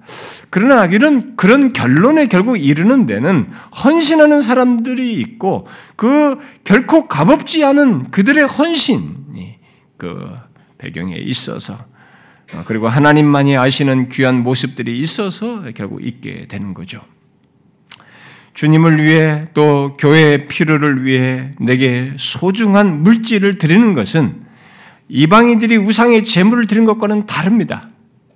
그러나 0.52 0.86
이런 0.86 1.36
그런 1.36 1.74
결론에 1.74 2.28
결국 2.28 2.58
이르는 2.58 3.08
데는 3.08 3.50
헌신하는 3.84 4.40
사람들이 4.40 5.16
있고 5.16 5.66
그 5.96 6.38
결코 6.64 7.08
값없지 7.08 7.66
않은 7.66 8.12
그들의 8.12 8.46
헌신이 8.46 9.58
그 9.98 10.36
배경에 10.78 11.16
있어서 11.16 11.74
어, 12.54 12.64
그리고 12.68 12.88
하나님만이 12.88 13.58
아시는 13.58 14.10
귀한 14.10 14.44
모습들이 14.44 15.00
있어서 15.00 15.64
결국 15.74 16.06
있게 16.06 16.46
되는 16.48 16.76
거죠. 16.76 17.02
주님을 18.54 19.04
위해 19.04 19.46
또 19.54 19.96
교회의 19.98 20.48
필요를 20.48 21.06
위해 21.06 21.52
내게 21.60 22.12
소중한 22.18 23.04
물질을 23.04 23.58
드리는 23.58 23.94
것은 23.94 24.42
이방인들이 25.10 25.78
우상의 25.78 26.24
제물을 26.24 26.68
드린 26.68 26.86
것과는 26.86 27.26
다릅니다. 27.26 27.90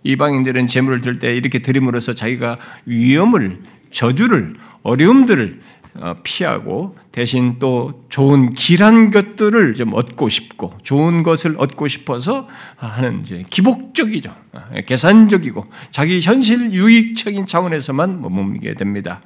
이방인들은 0.03 0.67
제물을 0.67 1.01
들 1.01 1.19
때 1.19 1.35
이렇게 1.35 1.59
드림으로써 1.59 2.13
자기가 2.13 2.57
위험을, 2.85 3.61
저주를, 3.91 4.55
어려움들을 4.83 5.61
어, 5.97 6.13
피하고 6.23 6.97
대신 7.13 7.55
또 7.57 8.05
좋은 8.09 8.49
길한 8.53 9.11
것들을 9.11 9.75
좀 9.75 9.93
얻고 9.93 10.27
싶고 10.27 10.71
좋은 10.83 11.23
것을 11.23 11.55
얻고 11.57 11.87
싶어서 11.87 12.49
하는 12.75 13.21
이제 13.21 13.43
기복적이죠. 13.49 14.35
어, 14.51 14.61
계산적이고 14.85 15.63
자기 15.91 16.19
현실 16.19 16.73
유익적인 16.73 17.45
차원에서만 17.45 18.21
머무게 18.21 18.73
됩니다. 18.73 19.21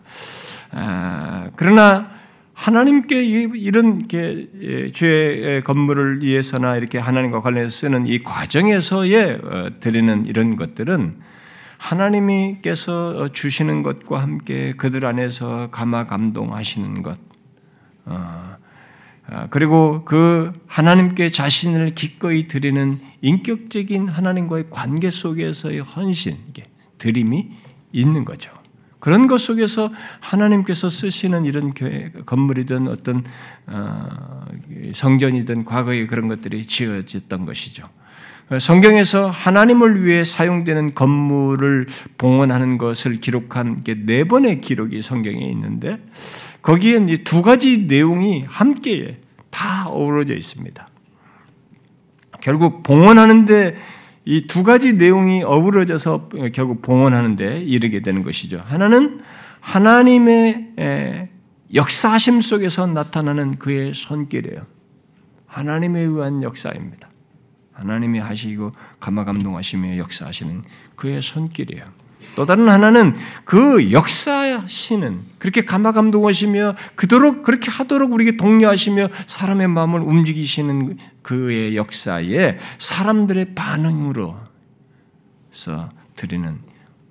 아, 0.72 1.50
그러나 1.56 2.20
하나님께 2.54 3.24
이런 3.24 4.06
예, 4.14 4.92
죄의 4.92 5.64
건물을 5.64 6.22
위해서나 6.22 6.76
이렇게 6.76 6.98
하나님과 6.98 7.42
관련해서 7.42 7.70
쓰는 7.70 8.06
이 8.06 8.22
과정에서의 8.22 9.40
어, 9.44 9.70
드리는 9.80 10.26
이런 10.26 10.58
것들은 10.58 11.22
하나님께서 11.78 13.30
주시는 13.32 13.84
것과 13.84 14.22
함께 14.22 14.74
그들 14.74 15.06
안에서 15.06 15.70
감화 15.72 16.06
감동하시는 16.06 17.02
것, 17.02 17.18
어, 18.06 18.58
아, 19.28 19.48
그리고 19.50 20.04
그 20.04 20.52
하나님께 20.68 21.30
자신을 21.30 21.96
기꺼이 21.96 22.48
드리는 22.48 23.00
인격적인 23.22 24.10
하나님과의 24.10 24.66
관계 24.70 25.10
속에서의 25.10 25.80
헌신, 25.80 26.36
드림이 26.98 27.52
있는 27.94 28.26
거죠. 28.26 28.59
그런 29.00 29.28
것 29.28 29.40
속에서 29.40 29.92
하나님께서 30.20 30.90
쓰시는 30.90 31.46
이런 31.46 31.74
교회 31.74 32.12
건물이든 32.26 32.88
어떤 32.88 33.24
어, 33.68 34.46
성전이든 34.94 35.66
과거에 35.66 36.06
그런 36.06 36.28
것들이 36.28 36.66
지어졌던 36.66 37.46
것이죠. 37.46 37.88
성경에서 38.60 39.30
하나님을 39.30 40.04
위해 40.04 40.24
사용되는 40.24 40.96
건물을 40.96 41.88
봉헌하는 42.18 42.80
것을 42.80 43.20
기록한 43.20 43.84
네 43.84 44.24
번의 44.24 44.62
기록이 44.62 45.04
성경에 45.04 45.38
있는데 45.38 46.00
거기에 46.64 47.24
두 47.24 47.44
가지 47.44 47.86
내용이 47.88 48.46
함께 48.48 49.20
다 49.52 49.88
어우러져 49.88 50.34
있습니다. 50.34 50.88
결국 52.42 52.82
봉헌하는데 52.82 53.76
이 54.26 54.48
두 54.48 54.64
가지 54.64 54.94
내용이 54.94 55.44
어우러져서 55.44 56.30
결국 56.54 56.82
봉헌하는데 56.82 57.62
이르게 57.62 58.02
되는 58.02 58.22
것이죠. 58.24 58.62
하나는 58.66 59.22
하나님의 59.62 61.30
역사심 61.74 62.42
속에서 62.42 62.88
나타나는 62.88 63.60
그의 63.60 63.94
손길이에요. 63.94 64.62
하나님에 65.46 66.02
의한 66.02 66.44
역사입니다. 66.44 67.10
하나님이 67.74 68.20
하시고 68.20 68.72
감화감동하시며 69.00 69.98
역사하시는 69.98 70.64
그의 70.96 71.22
손길이에요. 71.22 71.86
또 72.36 72.46
다른 72.46 72.70
하나는 72.70 73.16
그 73.44 73.92
역사하시는 73.92 75.22
그렇게 75.40 75.62
감화감동하시며 75.62 76.76
그도록 76.96 77.44
그렇게 77.44 77.70
하도록 77.72 78.12
우리에게 78.12 78.38
독려하시며 78.38 79.10
사람의 79.28 79.68
마음을 79.68 80.02
움직이시는 80.02 80.98
그의 81.22 81.76
역사에 81.76 82.58
사람들의 82.78 83.56
반응으로서 83.56 84.40
드리는 86.16 86.60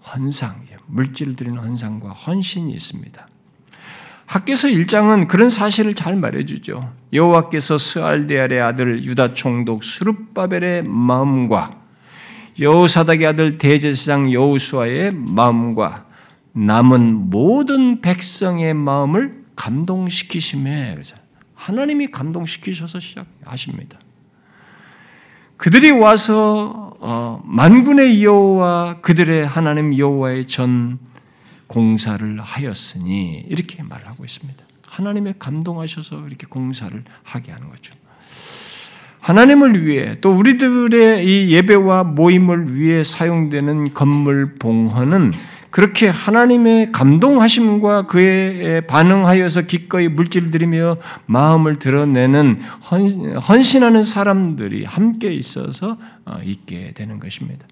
헌상, 0.04 0.64
물질을 0.86 1.36
드리는 1.36 1.58
헌상과 1.58 2.10
헌신이 2.10 2.72
있습니다. 2.72 3.26
학계서 4.26 4.68
1장은 4.68 5.26
그런 5.26 5.48
사실을 5.48 5.94
잘 5.94 6.16
말해주죠. 6.16 6.92
여호와께서 7.14 7.78
스알데알의 7.78 8.60
아들 8.60 9.02
유다 9.02 9.32
총독 9.32 9.82
수룹바벨의 9.82 10.82
마음과 10.84 11.77
여호사닥의 12.60 13.26
아들 13.26 13.58
대제사장 13.58 14.32
여호수아의 14.32 15.12
마음과 15.12 16.06
남은 16.52 17.30
모든 17.30 18.00
백성의 18.00 18.74
마음을 18.74 19.44
감동시키심에 19.54 20.96
하나님이 21.54 22.08
감동시키셔서 22.10 23.00
시작하십니다. 23.00 23.98
그들이 25.56 25.90
와서 25.90 26.94
어, 27.00 27.42
만군의 27.44 28.24
여호와 28.24 29.00
그들의 29.00 29.46
하나님 29.46 29.96
여호와의 29.96 30.46
전 30.46 30.98
공사를 31.66 32.40
하였으니 32.40 33.44
이렇게 33.48 33.82
말하고 33.82 34.24
있습니다. 34.24 34.64
하나님의 34.86 35.34
감동하셔서 35.38 36.26
이렇게 36.26 36.46
공사를 36.46 37.04
하게 37.22 37.52
하는 37.52 37.68
거죠. 37.68 37.92
하나님을 39.20 39.86
위해 39.86 40.16
또 40.20 40.32
우리들의 40.32 41.24
이 41.26 41.52
예배와 41.52 42.04
모임을 42.04 42.76
위해 42.76 43.02
사용되는 43.02 43.92
건물 43.94 44.54
봉헌은 44.58 45.32
그렇게 45.70 46.08
하나님의 46.08 46.92
감동하심과 46.92 48.06
그에 48.06 48.80
반응하여서 48.82 49.62
기꺼이 49.62 50.08
물질 50.08 50.50
들이며 50.50 50.96
마음을 51.26 51.76
드러내는 51.76 52.60
헌신하는 53.48 54.02
사람들이 54.02 54.84
함께 54.84 55.32
있어서 55.32 55.98
어, 56.24 56.40
있게 56.44 56.92
되는 56.94 57.18
것입니다. 57.18 57.66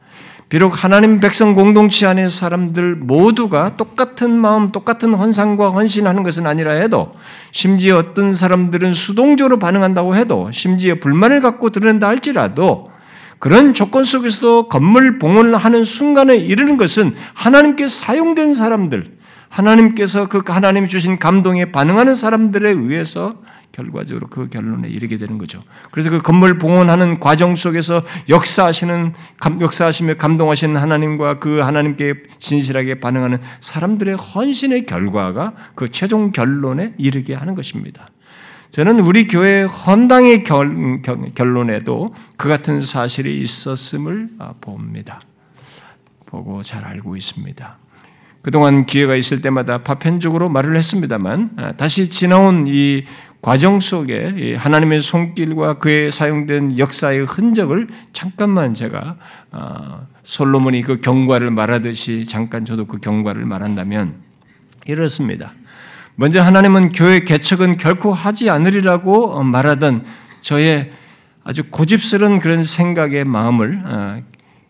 비록 0.48 0.84
하나님 0.84 1.18
백성 1.18 1.54
공동체 1.54 2.06
안의 2.06 2.30
사람들 2.30 2.94
모두가 2.96 3.76
똑같은 3.76 4.30
마음, 4.30 4.70
똑같은 4.70 5.12
헌상과 5.12 5.70
헌신하는 5.70 6.22
것은 6.22 6.46
아니라 6.46 6.72
해도 6.72 7.14
심지어 7.50 7.98
어떤 7.98 8.34
사람들은 8.34 8.94
수동적으로 8.94 9.58
반응한다고 9.58 10.14
해도 10.14 10.50
심지어 10.52 10.94
불만을 10.96 11.40
갖고 11.40 11.70
드러낸다 11.70 12.06
할지라도 12.06 12.95
그런 13.38 13.74
조건 13.74 14.04
속에서도 14.04 14.68
건물 14.68 15.18
봉헌을 15.18 15.56
하는 15.56 15.84
순간에 15.84 16.36
이르는 16.36 16.76
것은 16.76 17.14
하나님께 17.34 17.88
사용된 17.88 18.54
사람들, 18.54 19.16
하나님께서 19.48 20.28
그 20.28 20.42
하나님이 20.46 20.88
주신 20.88 21.18
감동에 21.18 21.66
반응하는 21.72 22.14
사람들에 22.14 22.70
의해서 22.70 23.36
결과적으로 23.76 24.28
그 24.28 24.48
결론에 24.48 24.88
이르게 24.88 25.18
되는 25.18 25.36
거죠. 25.36 25.60
그래서 25.90 26.08
그 26.08 26.18
건물 26.18 26.56
봉헌하는 26.56 27.20
과정 27.20 27.54
속에서 27.54 28.02
역사하시는 28.28 29.12
역사하시며 29.60 30.14
감동하시는 30.14 30.80
하나님과 30.80 31.38
그 31.40 31.58
하나님께 31.58 32.14
진실하게 32.38 33.00
반응하는 33.00 33.38
사람들의 33.60 34.16
헌신의 34.16 34.86
결과가 34.86 35.52
그 35.74 35.90
최종 35.90 36.32
결론에 36.32 36.94
이르게 36.96 37.34
하는 37.34 37.54
것입니다. 37.54 38.08
저는 38.76 39.00
우리 39.00 39.26
교회 39.26 39.62
헌당의 39.62 40.44
결, 40.44 41.00
결론에도 41.34 42.14
그 42.36 42.46
같은 42.46 42.82
사실이 42.82 43.40
있었음을 43.40 44.28
아, 44.38 44.52
봅니다. 44.60 45.18
보고 46.26 46.62
잘 46.62 46.84
알고 46.84 47.16
있습니다. 47.16 47.78
그동안 48.42 48.84
기회가 48.84 49.16
있을 49.16 49.40
때마다 49.40 49.78
파편적으로 49.78 50.50
말을 50.50 50.76
했습니다만 50.76 51.50
아, 51.56 51.72
다시 51.72 52.10
지나온 52.10 52.66
이 52.68 53.04
과정 53.40 53.80
속에 53.80 54.56
하나님의 54.58 55.00
손길과 55.00 55.78
그에 55.78 56.10
사용된 56.10 56.76
역사의 56.76 57.24
흔적을 57.24 57.88
잠깐만 58.12 58.74
제가 58.74 59.16
아, 59.52 60.02
솔로몬이 60.22 60.82
그 60.82 61.00
경과를 61.00 61.50
말하듯이 61.50 62.26
잠깐 62.28 62.66
저도 62.66 62.84
그 62.84 62.98
경과를 62.98 63.46
말한다면 63.46 64.16
이렇습니다. 64.84 65.54
먼저 66.16 66.42
하나님은 66.42 66.92
교회 66.92 67.20
개척은 67.20 67.76
결코 67.76 68.12
하지 68.12 68.48
않으리라고 68.48 69.42
말하던 69.42 70.04
저의 70.40 70.90
아주 71.44 71.64
고집스러운 71.70 72.38
그런 72.38 72.64
생각의 72.64 73.24
마음을 73.24 73.82
어, 73.84 74.22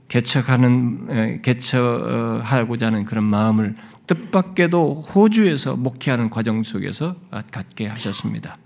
개척하는 0.08 1.42
개척하고자 1.42 2.86
하는 2.86 3.04
그런 3.04 3.24
마음을 3.24 3.74
뜻밖에도 4.06 5.02
호주에서 5.02 5.76
목회하는 5.76 6.30
과정 6.30 6.62
속에서 6.62 7.16
갖게 7.50 7.86
하셨습니다. 7.86 8.58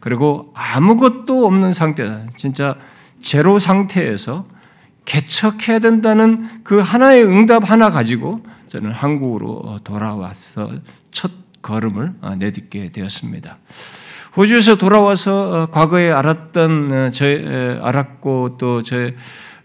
그리고 0.00 0.52
아무것도 0.54 1.46
없는 1.46 1.72
상태, 1.72 2.26
진짜 2.36 2.74
제로 3.22 3.58
상태에서 3.58 4.46
개척해야 5.04 5.78
된다는 5.78 6.62
그 6.62 6.80
하나의 6.80 7.24
응답 7.24 7.70
하나 7.70 7.90
가지고 7.90 8.40
저는 8.68 8.92
한국으로 8.92 9.78
돌아와서 9.84 10.72
첫 11.10 11.30
걸음을 11.62 12.14
내딛게 12.38 12.90
되었습니다. 12.90 13.58
호주에서 14.36 14.76
돌아와서 14.76 15.68
과거에 15.70 16.10
알았던 16.10 17.12
저 17.12 17.26
알았고 17.82 18.56
또제 18.58 19.14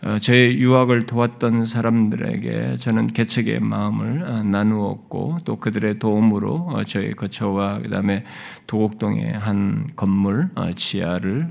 어, 0.03 0.17
제 0.19 0.53
유학을 0.55 1.07
도왔던 1.07 1.65
사람들에게 1.65 2.75
저는 2.75 3.07
개척의 3.07 3.59
마음을 3.59 4.23
어, 4.23 4.43
나누었고 4.43 5.39
또 5.43 5.55
그들의 5.55 5.97
도움으로 5.97 6.53
어, 6.69 6.83
저희 6.83 7.13
거처와 7.13 7.79
그다음에 7.79 8.23
도곡동의 8.67 9.33
한 9.33 9.89
건물 9.95 10.49
지하를 10.75 11.49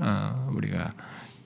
우리가 0.53 0.93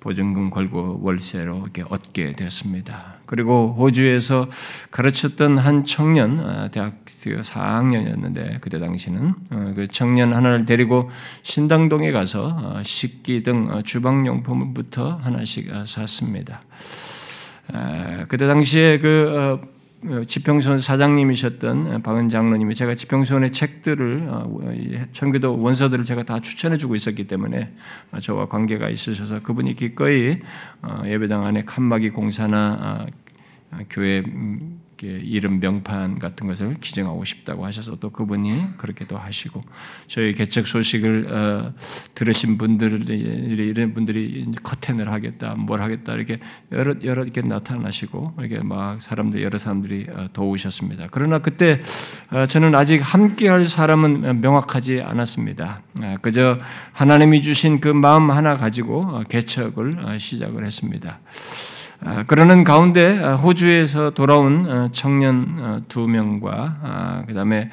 보증금 0.01 0.49
걸고 0.49 0.99
월세로 1.03 1.59
이렇게 1.59 1.83
얻게 1.87 2.35
되었습니다. 2.35 3.19
그리고 3.27 3.73
호주에서 3.77 4.49
가르쳤던 4.89 5.57
한 5.57 5.85
청년, 5.85 6.69
대학 6.71 7.05
4학년이었는데 7.05 8.59
그때 8.59 8.79
당시는 8.79 9.35
그 9.75 9.87
청년 9.89 10.33
하나를 10.33 10.65
데리고 10.65 11.09
신당동에 11.43 12.11
가서 12.11 12.81
식기 12.83 13.43
등 13.43 13.83
주방용품부터 13.85 15.19
하나씩 15.21 15.69
샀습니다. 15.85 16.61
그때 18.27 18.47
당시에 18.47 18.97
그 18.99 19.61
지평소원 20.25 20.79
사장님이셨던 20.79 22.01
박은 22.01 22.29
장로님이 22.29 22.73
제가 22.73 22.95
지평소원의 22.95 23.51
책들을 23.51 24.27
청교도 25.11 25.53
어, 25.53 25.57
원서들을 25.57 26.03
제가 26.03 26.23
다 26.23 26.39
추천해 26.39 26.77
주고 26.77 26.95
있었기 26.95 27.27
때문에 27.27 27.71
저와 28.19 28.47
관계가 28.47 28.89
있으셔서 28.89 29.41
그분이 29.41 29.75
기꺼이 29.75 30.39
어, 30.81 31.03
예배당 31.05 31.45
안에 31.45 31.63
칸막이 31.65 32.09
공사나 32.09 33.05
아, 33.71 33.79
교회 33.89 34.23
음, 34.25 34.80
이름 35.07 35.59
명판 35.59 36.19
같은 36.19 36.47
것을 36.47 36.75
기증하고 36.79 37.25
싶다고 37.25 37.65
하셔서 37.65 37.95
또 37.97 38.09
그분이 38.09 38.77
그렇게도 38.77 39.17
하시고 39.17 39.61
저희 40.07 40.33
개척 40.33 40.67
소식을 40.67 41.27
어, 41.31 41.73
들으신 42.15 42.57
분들이 42.57 43.17
이런 43.17 43.93
분들이 43.93 44.45
커튼을 44.63 45.11
하겠다, 45.11 45.55
뭘 45.57 45.81
하겠다 45.81 46.13
이렇게 46.13 46.37
여러 46.71 46.93
여러 47.03 47.23
이렇게 47.23 47.41
나타나시고 47.41 48.35
이렇게 48.39 48.59
막 48.59 49.01
사람들 49.01 49.41
여러 49.43 49.57
사람들이 49.57 50.07
어, 50.13 50.27
도우셨습니다. 50.33 51.07
그러나 51.11 51.39
그때 51.39 51.81
어, 52.31 52.45
저는 52.45 52.75
아직 52.75 52.97
함께할 52.99 53.65
사람은 53.65 54.41
명확하지 54.41 55.01
않았습니다. 55.01 55.81
어, 56.01 56.15
그저 56.21 56.57
하나님이 56.93 57.41
주신 57.41 57.79
그 57.79 57.87
마음 57.87 58.31
하나 58.31 58.57
가지고 58.57 59.01
어, 59.01 59.23
개척을 59.27 59.99
어, 60.05 60.17
시작을 60.17 60.65
했습니다. 60.65 61.19
아, 62.03 62.23
그러는 62.23 62.63
가운데 62.63 63.19
아, 63.23 63.35
호주에서 63.35 64.11
돌아온 64.11 64.67
어, 64.67 64.89
청년 64.91 65.55
어, 65.59 65.81
두 65.87 66.07
명과 66.07 66.79
아, 66.81 67.23
그 67.27 67.35
다음에 67.35 67.69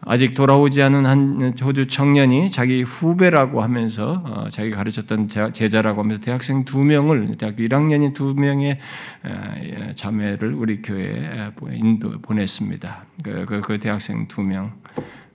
아직 0.00 0.34
돌아오지 0.34 0.80
않은 0.82 1.06
한 1.06 1.54
호주 1.60 1.86
청년이 1.88 2.50
자기 2.50 2.82
후배라고 2.82 3.62
하면서 3.62 4.22
어, 4.24 4.48
자기 4.48 4.70
가르쳤던 4.70 5.28
제자라고 5.52 6.02
하면서 6.02 6.20
대학생 6.20 6.64
두 6.64 6.84
명을 6.84 7.36
대학교 7.36 7.64
1학년인 7.64 8.14
두 8.14 8.34
명의 8.34 8.78
예, 9.26 9.92
자매를 9.96 10.52
우리 10.52 10.82
교회에 10.82 11.50
인도 11.72 12.20
보냈습니다. 12.20 13.04
그, 13.24 13.44
그, 13.46 13.60
그 13.60 13.80
대학생 13.80 14.28
두 14.28 14.42
명. 14.42 14.72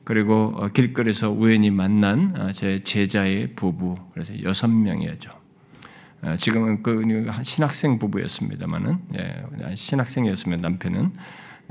그리고 0.03 0.69
길거리에서 0.73 1.31
우연히 1.31 1.71
만난 1.71 2.51
제 2.53 2.83
제자의 2.83 3.53
부부 3.55 3.95
그래서 4.13 4.33
여섯 4.43 4.67
명이었죠. 4.67 5.38
어, 6.21 6.35
지금은 6.35 6.83
그 6.83 7.03
신학생 7.43 7.97
부부였습니다만은 7.97 8.99
예, 9.17 9.75
신학생이었으면 9.75 10.61
남편은 10.61 11.13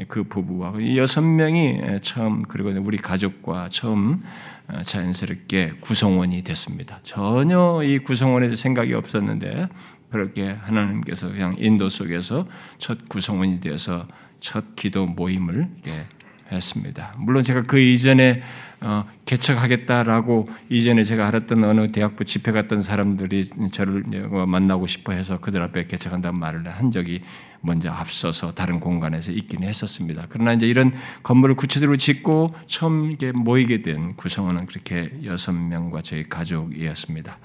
그 0.06 0.22
부부와 0.24 0.74
여섯 0.94 1.22
명이 1.22 1.80
처음 2.02 2.42
그리고 2.42 2.70
우리 2.80 2.98
가족과 2.98 3.68
처음 3.68 4.22
어, 4.68 4.82
자연스럽게 4.82 5.74
구성원이 5.80 6.44
됐습니다. 6.44 7.00
전혀 7.02 7.82
이 7.82 7.98
구성원에 7.98 8.54
생각이 8.54 8.94
없었는데 8.94 9.68
그렇게 10.10 10.50
하나님께서 10.50 11.30
그냥 11.30 11.56
인도 11.58 11.88
속에서 11.88 12.46
첫 12.78 13.08
구성원이 13.08 13.60
되어서 13.60 14.06
첫 14.40 14.76
기도 14.76 15.06
모임을 15.06 15.68
했습니다. 16.50 17.14
물론 17.18 17.42
제가 17.42 17.62
그 17.62 17.78
이전에 17.78 18.42
어, 18.80 19.04
개척하겠다라고 19.28 20.48
이전에 20.70 21.04
제가 21.04 21.28
알았던 21.28 21.62
어느 21.62 21.86
대학부 21.92 22.24
집회 22.24 22.50
갔던 22.50 22.80
사람들이 22.80 23.44
저를 23.72 24.04
만나고 24.46 24.86
싶어 24.86 25.12
해서 25.12 25.38
그들 25.38 25.60
앞에 25.62 25.86
개척한다는 25.86 26.40
말을 26.40 26.66
한 26.68 26.90
적이 26.90 27.20
먼저 27.60 27.90
앞서서 27.90 28.54
다른 28.54 28.78
공간에서 28.78 29.32
있긴 29.32 29.64
했었습니다. 29.64 30.26
그러나 30.28 30.52
이제 30.52 30.66
이런 30.66 30.92
건물을 31.24 31.56
구체적으로 31.56 31.96
짓고 31.96 32.54
처음 32.66 33.10
이게 33.10 33.32
모이게 33.32 33.82
된 33.82 34.14
구성원은 34.14 34.66
그렇게 34.66 35.10
여섯 35.24 35.52
명과 35.52 36.02
저희 36.02 36.22
가족이었습니다. 36.28 37.36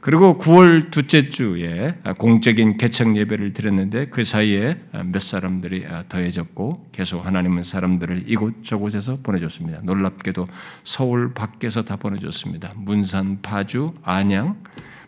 그리고 0.00 0.38
9월 0.38 0.90
둘째 0.90 1.30
주에 1.30 1.94
공적인 2.18 2.76
개척 2.76 3.16
예배를 3.16 3.54
드렸는데 3.54 4.08
그 4.08 4.22
사이에 4.22 4.78
몇 5.06 5.20
사람들이 5.20 5.86
더해졌고 6.10 6.90
계속 6.92 7.24
하나님은 7.26 7.62
사람들을 7.62 8.24
이곳저곳에서 8.26 9.18
보내줬습니다. 9.22 9.80
놀랍게도 9.82 10.44
서울 10.84 11.07
밖에서 11.34 11.82
다 11.82 11.96
보내줬습니다. 11.96 12.72
문산, 12.76 13.40
파주, 13.42 13.94
안양 14.02 14.62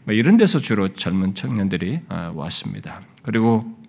뭐 0.05 0.15
이런 0.15 0.37
데서 0.37 0.59
주로 0.59 0.89
젊은 0.89 1.35
청년들이 1.35 2.01
왔습니다. 2.35 3.03
그리고 3.23 3.81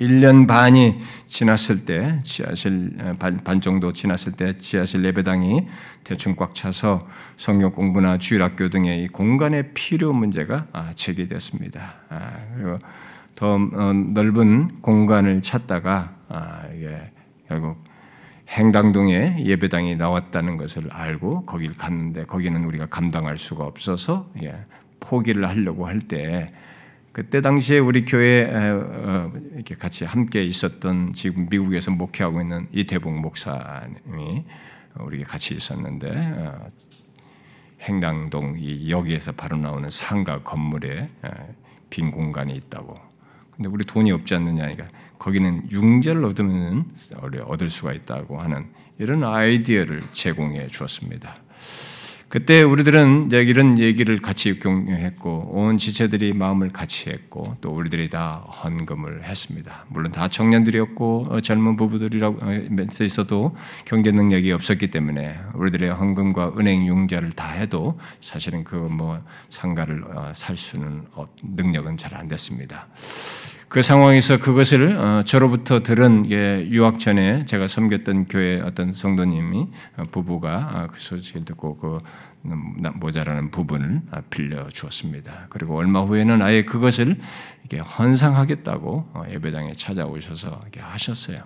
1년 0.00 0.46
반이 0.46 0.98
지났을 1.26 1.84
때 1.84 2.20
지하실 2.22 3.16
반, 3.18 3.42
반, 3.42 3.60
정도 3.60 3.92
지났을 3.92 4.32
때 4.32 4.56
지하실 4.56 5.04
예배당이 5.04 5.66
대충 6.04 6.36
꽉 6.36 6.54
차서 6.54 7.06
성경 7.36 7.72
공부나 7.72 8.18
주일학교 8.18 8.68
등의 8.68 9.04
이 9.04 9.08
공간의 9.08 9.74
필요 9.74 10.12
문제가 10.12 10.66
아, 10.72 10.92
제기됐습니다. 10.94 11.96
아, 12.08 12.32
그리고 12.54 12.78
더 13.34 13.54
어, 13.54 13.92
넓은 13.92 14.80
공간을 14.80 15.42
찾다가 15.42 16.14
아, 16.28 16.62
결국 17.48 17.82
행당동에 18.48 19.36
예배당이 19.44 19.96
나왔다는 19.96 20.56
것을 20.56 20.90
알고 20.90 21.44
거기를 21.44 21.76
갔는데 21.76 22.24
거기는 22.24 22.64
우리가 22.64 22.86
감당할 22.86 23.36
수가 23.38 23.64
없어서 23.64 24.30
예, 24.42 24.54
포기를 25.00 25.46
하려고 25.46 25.86
할 25.86 26.00
때 26.00 26.50
그때 27.12 27.40
당시에 27.40 27.80
우리 27.80 28.04
교회 28.04 28.44
어, 28.44 29.32
이렇게 29.54 29.74
같이 29.74 30.04
함께 30.04 30.44
있었던 30.44 31.12
지금 31.14 31.48
미국에서 31.50 31.90
목회하고 31.90 32.40
있는 32.40 32.68
이태봉 32.72 33.20
목사님이 33.20 34.44
우리 35.00 35.24
같이 35.24 35.54
있었는데 35.54 36.10
어, 36.16 36.70
행당동 37.80 38.56
여기에서 38.88 39.32
바로 39.32 39.56
나오는 39.56 39.90
상가 39.90 40.40
건물에 40.42 41.08
빈 41.90 42.12
공간이 42.12 42.54
있다고 42.54 43.07
근데 43.58 43.68
우리 43.68 43.84
돈이 43.84 44.12
없지 44.12 44.36
않느냐. 44.36 44.70
그러니까 44.70 44.86
거기는 45.18 45.68
융자를 45.72 46.24
얻으면 46.24 46.92
얻을 47.44 47.68
수가 47.68 47.92
있다고 47.92 48.38
하는 48.38 48.66
이런 48.98 49.24
아이디어를 49.24 50.00
제공해 50.12 50.68
주었습니다. 50.68 51.34
그때 52.28 52.62
우리들은 52.62 53.30
이런 53.32 53.78
얘기를 53.78 54.18
같이 54.18 54.58
공유했고 54.58 55.50
온 55.50 55.78
지체들이 55.78 56.34
마음을 56.34 56.70
같이 56.72 57.08
했고 57.08 57.56
또 57.62 57.70
우리들이 57.70 58.10
다 58.10 58.44
헌금을 58.62 59.24
했습니다. 59.24 59.86
물론 59.88 60.12
다 60.12 60.28
청년들이었고 60.28 61.26
어, 61.30 61.40
젊은 61.40 61.76
부부들이라고 61.76 62.38
어, 62.44 62.52
있어도 63.04 63.56
경제 63.86 64.12
능력이 64.12 64.52
없었기 64.52 64.90
때문에 64.90 65.38
우리들의 65.54 65.90
헌금과 65.90 66.52
은행 66.58 66.86
융자를 66.86 67.32
다 67.32 67.48
해도 67.52 67.98
사실은 68.20 68.64
그 68.64 68.88
뭐 68.88 69.22
상가를 69.50 70.04
어, 70.14 70.32
살 70.34 70.56
수는 70.56 71.04
능력은 71.42 71.96
잘 71.96 72.08
안 72.18 72.26
됐습니다. 72.26 72.88
그 73.68 73.82
상황에서 73.82 74.38
그것을 74.38 74.96
어, 74.96 75.22
저로부터 75.24 75.82
들은 75.82 76.28
유학 76.30 76.98
전에 76.98 77.44
제가 77.44 77.68
섬겼던 77.68 78.26
교회 78.26 78.60
어떤 78.62 78.92
성도님이 78.92 79.68
어, 79.98 80.02
부부가 80.10 80.70
어, 80.72 80.88
그 80.90 80.98
소식을 80.98 81.44
듣고 81.44 81.76
그 81.76 81.98
모자라는 82.42 83.50
부분을 83.50 84.00
빌려 84.30 84.68
주었습니다. 84.68 85.48
그리고 85.50 85.76
얼마 85.76 86.00
후에는 86.00 86.40
아예 86.40 86.64
그것을 86.64 87.18
이렇게 87.60 87.78
헌상하겠다고 87.80 89.24
예배당에 89.32 89.72
찾아오셔서 89.72 90.60
이렇게 90.62 90.80
하셨어요. 90.80 91.40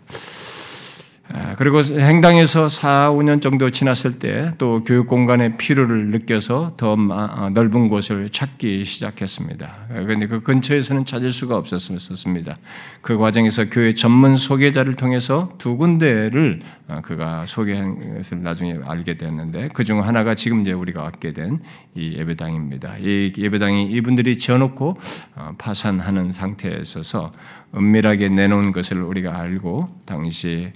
아, 1.29 1.55
그리고 1.57 1.81
행당에서 1.83 2.69
4, 2.69 3.11
5년 3.13 3.41
정도 3.41 3.71
지났을 3.71 4.19
때 4.19 4.51
또 4.59 4.83
교육 4.85 5.07
공간의 5.07 5.57
필요를 5.57 6.11
느껴서 6.11 6.75
더 6.77 6.93
어, 6.93 7.51
넓은 7.55 7.89
곳을 7.89 8.29
찾기 8.31 8.85
시작했습니다. 8.85 9.87
그런데 9.89 10.27
그 10.27 10.43
근처에서는 10.43 11.07
찾을 11.07 11.33
수가 11.33 11.57
없었습니다. 11.57 12.57
그 13.01 13.17
과정에서 13.19 13.71
교회 13.71 13.95
전문 13.95 14.37
소개자를 14.37 14.95
통해서 14.95 15.53
두 15.59 15.77
군데를 15.77 16.61
어, 16.89 17.01
그가 17.03 17.47
소개한 17.47 18.17
것을 18.17 18.43
나중에 18.43 18.79
알게 18.85 19.17
되었는데 19.17 19.69
그 19.69 19.85
중 19.85 20.03
하나가 20.05 20.35
지금 20.35 20.61
이제 20.63 20.73
우리가 20.73 21.03
왔게 21.03 21.33
된 21.33 21.61
이 21.95 22.15
예배당입니다. 22.17 22.97
이 23.01 23.33
예배당이 23.37 23.91
이분들이 23.93 24.39
지어놓고 24.39 24.97
어, 25.37 25.53
파산하는 25.59 26.33
상태에 26.33 26.79
있어서 26.81 27.31
은밀하게 27.75 28.29
내놓은 28.29 28.73
것을 28.73 29.03
우리가 29.03 29.39
알고 29.39 29.87
당시 30.05 30.73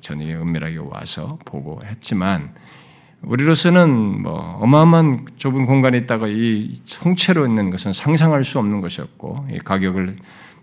저녁에 0.00 0.34
은밀하게 0.34 0.78
와서 0.78 1.38
보고 1.44 1.80
했지만 1.84 2.54
우리로서는 3.22 4.22
뭐 4.22 4.58
어마어마한 4.60 5.26
좁은 5.36 5.66
공간에 5.66 5.98
있다가 5.98 6.26
이 6.28 6.74
통째로 7.00 7.46
있는 7.46 7.70
것은 7.70 7.92
상상할 7.92 8.44
수 8.44 8.58
없는 8.58 8.80
것이었고 8.80 9.46
이 9.50 9.58
가격을 9.58 10.16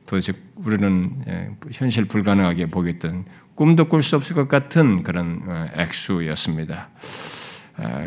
도대체 0.05 0.33
우리는 0.55 1.23
예, 1.27 1.49
현실 1.71 2.05
불가능하게 2.05 2.65
보겠던 2.65 3.25
꿈도 3.55 3.85
꿀 3.85 4.03
수 4.03 4.15
없을 4.15 4.35
것 4.35 4.47
같은 4.47 5.03
그런 5.03 5.41
어, 5.45 5.67
액수였습니다. 5.75 6.89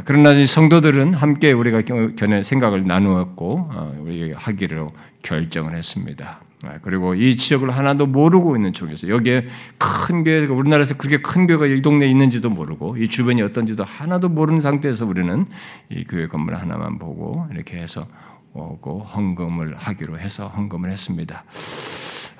그러나 0.04 0.34
성도들은 0.44 1.14
함께 1.14 1.52
우리가 1.52 1.80
견해 2.14 2.42
생각을 2.42 2.86
나누었고 2.86 3.68
어, 3.72 3.96
우리 4.00 4.32
하기로 4.32 4.92
결정을 5.22 5.74
했습니다. 5.74 6.40
아, 6.64 6.78
그리고 6.80 7.14
이 7.14 7.36
지역을 7.36 7.70
하나도 7.70 8.06
모르고 8.06 8.54
있는 8.56 8.72
쪽에서 8.72 9.08
여기에 9.08 9.46
큰 9.78 10.22
교회, 10.24 10.46
우리나라에서 10.46 10.96
그렇게 10.96 11.18
큰 11.18 11.46
교회가 11.46 11.66
이 11.66 11.82
동네에 11.82 12.08
있는지도 12.08 12.50
모르고 12.50 12.96
이 12.98 13.08
주변이 13.08 13.42
어떤지도 13.42 13.82
하나도 13.84 14.28
모르는 14.28 14.60
상태에서 14.60 15.04
우리는 15.06 15.46
이 15.90 16.04
교회 16.04 16.28
건물 16.28 16.54
하나만 16.54 16.98
보고 16.98 17.46
이렇게 17.52 17.78
해서 17.78 18.06
오고 18.54 19.00
헌금을 19.00 19.76
하기로 19.76 20.18
해서 20.18 20.46
헌금을 20.48 20.90
했습니다. 20.90 21.44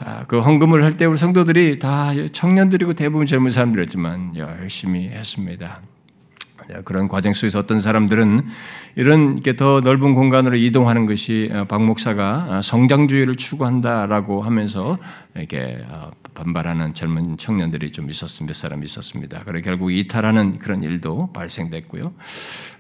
아, 0.05 0.25
그 0.27 0.41
헌금을 0.41 0.85
할 0.85 0.97
때 0.97 1.05
우리 1.05 1.17
성도들이 1.17 1.79
다 1.79 2.11
청년들이고 2.33 2.95
대부분 2.95 3.27
젊은 3.27 3.51
사람들이었지만 3.51 4.37
열심히 4.37 5.09
했습니다. 5.09 5.81
그런 6.85 7.09
과정 7.09 7.33
속에서 7.33 7.59
어떤 7.59 7.81
사람들은 7.81 8.47
이런 8.97 9.41
더 9.57 9.81
넓은 9.81 10.15
공간으로 10.15 10.57
이동하는 10.57 11.07
것이 11.07 11.51
어, 11.53 11.65
박 11.65 11.85
목사가 11.85 12.47
어, 12.49 12.63
성장주의를 12.63 13.37
추구한다라고 13.37 14.43
하면서 14.43 14.99
이렇게 15.35 15.85
어, 15.89 16.11
반발하는 16.35 16.95
젊은 16.95 17.37
청년들이 17.37 17.91
좀 17.91 18.09
있었습니다. 18.11 18.51
몇 18.51 18.55
사람 18.55 18.83
있었습니다. 18.85 19.43
그래 19.45 19.61
결국 19.61 19.93
이탈하는 19.93 20.59
그런 20.59 20.83
일도 20.83 21.33
발생됐고요. 21.33 22.13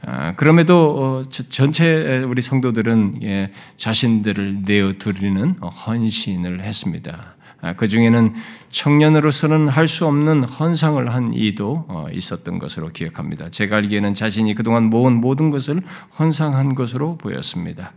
아, 0.05 0.35
그럼에도 0.35 1.23
전체 1.31 2.23
우리 2.27 2.43
성도들은 2.43 3.21
예, 3.23 3.53
자신들을 3.77 4.63
내어 4.65 4.95
드리는 4.99 5.55
헌신을 5.61 6.63
했습니다. 6.63 7.32
아, 7.63 7.75
그 7.75 7.87
중에는 7.87 8.35
청년으로서는 8.71 9.69
할 9.69 9.87
수 9.87 10.07
없는 10.07 10.45
헌상을 10.45 11.13
한 11.13 11.33
이도 11.35 11.85
어, 11.89 12.07
있었던 12.13 12.59
것으로 12.59 12.89
기억합니다. 12.89 13.51
제가 13.51 13.77
알기에는 13.77 14.15
자신이 14.15 14.55
그동안 14.55 14.85
모은 14.85 15.21
모든 15.21 15.51
것을 15.51 15.83
헌상한 16.19 16.75
것으로 16.75 17.17
보였습니다. 17.19 17.93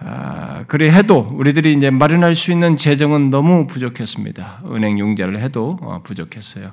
아, 0.00 0.64
그래 0.68 0.90
해도 0.90 1.26
우리들이 1.32 1.72
이제 1.72 1.90
마련할 1.90 2.34
수 2.34 2.52
있는 2.52 2.76
재정은 2.76 3.30
너무 3.30 3.66
부족했습니다. 3.66 4.62
은행 4.70 4.98
융자를 4.98 5.40
해도 5.40 5.78
어, 5.82 6.00
부족했어요. 6.04 6.72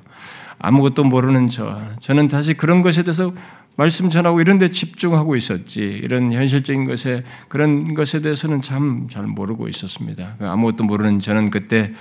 아무것도 0.58 1.04
모르는 1.04 1.48
저, 1.48 1.80
저는 2.00 2.28
다시 2.28 2.54
그런 2.54 2.82
것에 2.82 3.02
대해서 3.02 3.32
말씀 3.76 4.10
전하고 4.10 4.40
이런 4.40 4.58
데 4.58 4.68
집중하고 4.68 5.36
있었지. 5.36 5.80
이런 5.80 6.32
현실적인 6.32 6.86
것에 6.86 7.22
그런 7.48 7.94
것에 7.94 8.20
대해서는 8.20 8.62
참 8.62 9.06
잘 9.08 9.26
모르고 9.26 9.68
있었습니다. 9.68 10.34
그 10.38 10.46
아무것도 10.46 10.84
모르는 10.84 11.18
저는 11.18 11.50
그때 11.50 11.92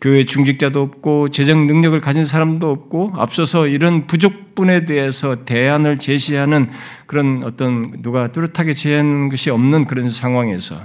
교회 0.00 0.24
중직자도 0.24 0.80
없고 0.80 1.30
재정 1.30 1.66
능력을 1.66 1.98
가진 2.00 2.24
사람도 2.24 2.70
없고 2.70 3.12
앞서서 3.14 3.66
이런 3.66 4.06
부족분에 4.06 4.84
대해서 4.84 5.44
대안을 5.44 5.98
제시하는 5.98 6.70
그런 7.06 7.42
어떤 7.44 8.02
누가 8.02 8.32
뚜렷하게 8.32 8.74
제시하는 8.74 9.28
것이 9.28 9.50
없는 9.50 9.86
그런 9.86 10.08
상황에서 10.08 10.76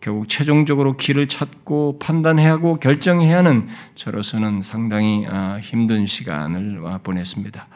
결국 0.00 0.28
최종적으로 0.28 0.96
길을 0.96 1.26
찾고 1.26 1.98
판단해야 1.98 2.52
하고 2.52 2.76
결정해야 2.76 3.38
하는 3.38 3.66
저로서는 3.94 4.62
상당히 4.62 5.26
아, 5.28 5.58
힘든 5.60 6.06
시간을 6.06 6.80
보냈습니다. 7.02 7.66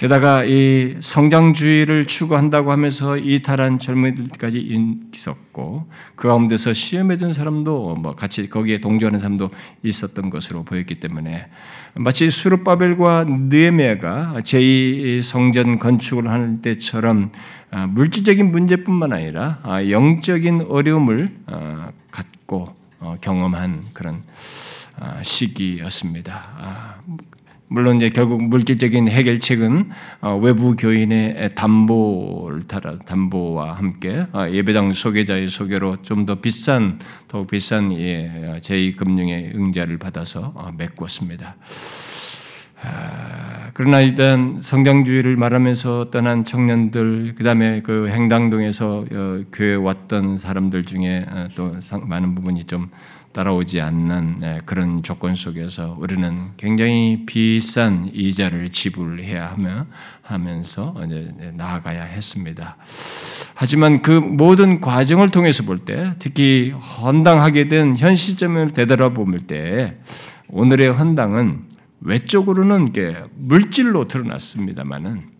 게다가 0.00 0.44
이 0.46 0.96
성장주의를 0.98 2.06
추구한다고 2.06 2.72
하면서 2.72 3.18
이탈한 3.18 3.78
젊은이들까지 3.78 4.66
있었고 5.12 5.90
그 6.16 6.26
가운데서 6.26 6.72
시험에 6.72 7.18
든 7.18 7.34
사람도 7.34 7.96
뭐 7.96 8.14
같이 8.14 8.48
거기에 8.48 8.78
동조하는 8.78 9.18
사람도 9.18 9.50
있었던 9.82 10.30
것으로 10.30 10.62
보였기 10.62 11.00
때문에 11.00 11.48
마치 11.96 12.30
수르바벨과 12.30 13.26
느에메가 13.28 14.36
제2 14.38 15.20
성전 15.20 15.78
건축을 15.78 16.30
하는 16.30 16.62
때처럼 16.62 17.30
아, 17.70 17.86
물질적인 17.86 18.50
문제뿐만 18.50 19.12
아니라 19.12 19.58
아, 19.62 19.86
영적인 19.86 20.68
어려움을 20.70 21.28
아, 21.44 21.90
갖고 22.10 22.64
어, 23.00 23.16
경험한 23.20 23.84
그런 23.92 24.22
시기였습니다. 25.22 26.96
물론 27.72 27.96
이제 27.96 28.08
결국 28.08 28.42
물질적인 28.42 29.08
해결책은 29.08 29.90
어, 30.22 30.36
외부 30.42 30.74
교인의 30.74 31.54
담보를 31.54 32.64
따라 32.64 32.96
담보와 32.98 33.74
함께 33.74 34.26
어, 34.32 34.48
예배당 34.50 34.92
소개자의 34.92 35.48
소개로 35.48 36.02
좀 36.02 36.26
더 36.26 36.34
비싼 36.40 36.98
더 37.28 37.46
비싼 37.46 37.92
예, 37.96 38.58
제2 38.60 38.96
금융의 38.96 39.52
응자를 39.54 39.98
받아서 39.98 40.52
어, 40.56 40.72
메꿨습니다. 40.76 41.56
아, 42.82 43.70
그러나 43.74 44.00
일단 44.00 44.58
성장주의를 44.60 45.36
말하면서 45.36 46.10
떠난 46.10 46.44
청년들, 46.44 47.34
그 47.36 47.44
다음에 47.44 47.82
그 47.82 48.08
행당동에서 48.08 49.04
교회 49.52 49.74
왔던 49.74 50.38
사람들 50.38 50.84
중에 50.84 51.26
또 51.54 51.76
많은 52.02 52.34
부분이 52.34 52.64
좀 52.64 52.90
따라오지 53.32 53.80
않는 53.80 54.40
예, 54.42 54.60
그런 54.64 55.02
조건 55.02 55.34
속에서 55.36 55.96
우리는 56.00 56.50
굉장히 56.56 57.24
비싼 57.26 58.10
이자를 58.12 58.70
지불해야 58.70 59.52
하며 59.52 59.86
하면서 60.22 60.94
나아가야 61.54 62.02
했습니다. 62.02 62.76
하지만 63.54 64.02
그 64.02 64.10
모든 64.10 64.80
과정을 64.80 65.28
통해서 65.28 65.62
볼 65.62 65.78
때, 65.78 66.14
특히 66.18 66.70
헌당하게 66.70 67.68
된 67.68 67.94
현 67.96 68.16
시점을 68.16 68.72
되돌아볼 68.72 69.40
때, 69.46 69.96
오늘의 70.48 70.92
헌당은 70.92 71.68
외적으로는 72.00 72.88
물질로 73.36 74.08
드러났습니다만은 74.08 75.30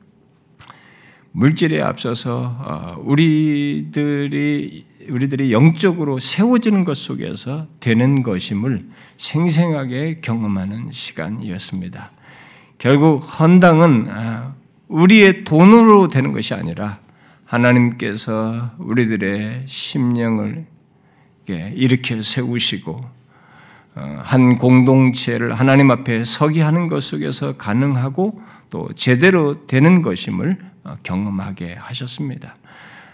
물질에 1.33 1.81
앞서서 1.81 2.57
어, 2.59 2.97
우리들이 3.05 4.85
우리들이 5.11 5.53
영적으로 5.53 6.19
세워지는 6.19 6.85
것 6.85 6.97
속에서 6.97 7.67
되는 7.81 8.23
것임을 8.23 8.89
생생하게 9.17 10.21
경험하는 10.21 10.93
시간이었습니다. 10.93 12.11
결국 12.79 13.19
헌당은 13.19 14.07
아, 14.09 14.55
우리의 14.89 15.45
돈으로 15.45 16.09
되는 16.09 16.33
것이 16.33 16.55
아니라 16.55 16.99
하나님께서 17.45 18.71
우리들의 18.79 19.65
심령을 19.67 20.67
일으켜 21.49 22.23
세우시고 22.23 23.01
어, 23.97 24.21
한 24.23 24.57
공동체를 24.57 25.55
하나님 25.55 25.91
앞에 25.91 26.25
서게 26.25 26.63
하는 26.63 26.87
것 26.87 27.03
속에서 27.03 27.57
가능하고 27.57 28.41
또 28.71 28.89
제대로 28.95 29.67
되는 29.67 30.03
것임을 30.03 30.59
어, 30.85 30.95
경험하게 31.03 31.75
하셨습니다. 31.75 32.55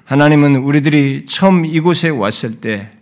하나님은 0.06 0.54
우리들이 0.54 1.24
처음 1.26 1.64
이곳에 1.64 2.10
왔을 2.10 2.60
때 2.60 2.92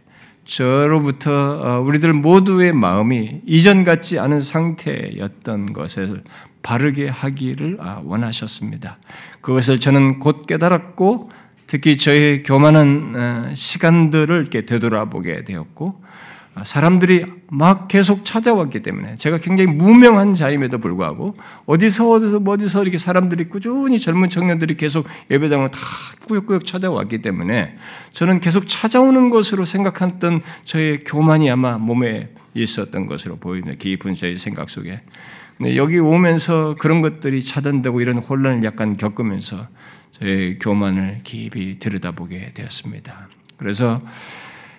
저로부터 0.47 1.31
어, 1.61 1.81
우리들 1.83 2.15
모두의 2.15 2.73
마음이 2.73 3.43
이전 3.45 3.85
같지 3.85 4.19
않은 4.19 4.41
상태였던 4.41 5.75
것을 5.75 6.23
바르게 6.63 7.09
하기를 7.09 7.77
아, 7.81 8.01
원하셨습니다. 8.03 8.97
그것을 9.43 9.81
저는 9.81 10.19
곧 10.19 10.47
깨달았고 10.47 11.29
특히 11.67 11.99
저의 11.99 12.43
교만한 12.43 13.53
시간들을 13.55 14.41
이렇게 14.41 14.65
되돌아보게 14.65 15.45
되었고 15.45 16.03
사람들이 16.63 17.27
막 17.49 17.89
계속 17.89 18.25
찾아왔기 18.25 18.83
때문에 18.83 19.17
제가 19.17 19.39
굉장히 19.39 19.73
무명한 19.73 20.35
자임에도 20.35 20.79
불구하고 20.79 21.35
어디서 21.67 22.11
어디서 22.11 22.43
어디서 22.47 22.83
이렇게 22.83 22.97
사람들이 22.97 23.49
꾸준히 23.49 23.99
젊은 23.99 24.29
청년들이 24.29 24.77
계속 24.77 25.07
예배당으로 25.31 25.71
다 25.71 25.79
꾸역꾸역 26.27 26.65
찾아왔기 26.65 27.23
때문에 27.23 27.77
저는 28.13 28.39
계속 28.41 28.69
찾아오는 28.69 29.31
것으로 29.31 29.65
생각했던 29.65 30.43
저의 30.63 31.01
교만이 31.01 31.51
아마 31.51 31.77
몸에 31.77 32.31
있었던 32.55 33.07
것으로 33.07 33.37
보입니다. 33.37 33.75
깊은 33.77 34.15
저의 34.15 34.37
생각 34.37 34.71
속에. 34.71 35.01
근데 35.59 35.77
여기 35.77 35.99
오면서 35.99 36.77
그런 36.79 37.01
것들이 37.01 37.43
차단되고 37.43 38.01
이런 38.01 38.19
혼란을 38.19 38.65
약간 38.65 38.97
겪으면서 38.97 39.69
저의 40.13 40.59
교만을 40.61 41.21
깊이 41.25 41.79
들여다보게 41.79 42.53
되었습니다. 42.55 43.29
그래서 43.57 44.01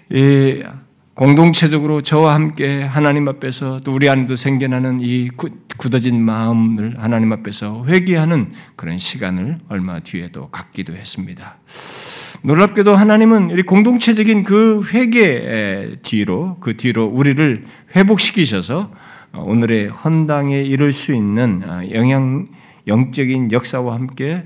이 0.09 0.63
공동체적으로 1.15 2.01
저와 2.01 2.33
함께 2.33 2.83
하나님 2.83 3.29
앞에서 3.29 3.79
또 3.85 3.93
우리 3.93 4.09
안에도 4.09 4.35
생겨나는 4.35 4.99
이 5.01 5.29
굳어진 5.77 6.21
마음을 6.21 7.01
하나님 7.01 7.31
앞에서 7.31 7.85
회개하는 7.85 8.51
그런 8.75 8.97
시간을 8.97 9.59
얼마 9.69 10.01
뒤에도 10.01 10.49
갖기도 10.49 10.93
했습니다. 10.93 11.57
놀랍게도 12.41 12.95
하나님은 12.95 13.57
이 13.57 13.61
공동체적인 13.61 14.43
그 14.43 14.83
회개 14.91 15.99
뒤로 16.03 16.57
그 16.59 16.75
뒤로 16.75 17.05
우리를 17.05 17.65
회복시키셔서 17.95 18.91
오늘의 19.33 19.87
헌당에 19.87 20.61
이룰 20.61 20.91
수 20.91 21.13
있는 21.13 21.63
영향 21.93 22.49
영적인 22.87 23.53
역사와 23.53 23.93
함께 23.93 24.45